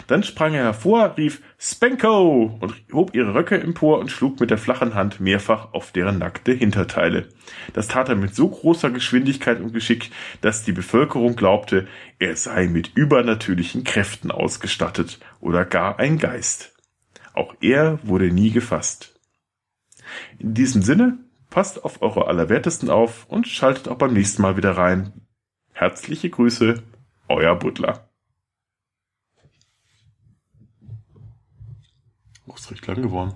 Dann 0.06 0.22
sprang 0.22 0.54
er 0.54 0.64
hervor, 0.64 1.16
rief 1.16 1.42
Spanko 1.58 2.58
und 2.60 2.74
hob 2.92 3.14
ihre 3.14 3.34
Röcke 3.34 3.60
empor 3.60 3.98
und 3.98 4.10
schlug 4.10 4.40
mit 4.40 4.50
der 4.50 4.58
flachen 4.58 4.94
Hand 4.94 5.20
mehrfach 5.20 5.72
auf 5.72 5.92
deren 5.92 6.18
nackte 6.18 6.52
Hinterteile. 6.52 7.28
Das 7.72 7.88
tat 7.88 8.08
er 8.08 8.16
mit 8.16 8.34
so 8.34 8.48
großer 8.48 8.90
Geschwindigkeit 8.90 9.60
und 9.60 9.72
Geschick, 9.72 10.10
dass 10.40 10.64
die 10.64 10.72
Bevölkerung 10.72 11.36
glaubte, 11.36 11.88
er 12.18 12.36
sei 12.36 12.66
mit 12.66 12.92
übernatürlichen 12.94 13.84
Kräften 13.84 14.30
ausgestattet 14.30 15.18
oder 15.40 15.64
gar 15.64 15.98
ein 15.98 16.18
Geist. 16.18 16.74
Auch 17.34 17.54
er 17.60 17.98
wurde 18.02 18.30
nie 18.30 18.50
gefasst. 18.50 19.14
In 20.38 20.54
diesem 20.54 20.82
Sinne 20.82 21.18
Passt 21.50 21.84
auf 21.84 22.02
eure 22.02 22.26
Allerwertesten 22.26 22.90
auf 22.90 23.26
und 23.28 23.48
schaltet 23.48 23.88
auch 23.88 23.96
beim 23.96 24.12
nächsten 24.12 24.42
Mal 24.42 24.56
wieder 24.56 24.76
rein. 24.76 25.12
Herzliche 25.72 26.28
Grüße, 26.28 26.82
euer 27.28 27.56
Butler. 27.56 28.07
Oh, 32.48 32.54
ist 32.54 32.70
recht 32.70 32.86
lang 32.86 33.02
geworden. 33.02 33.34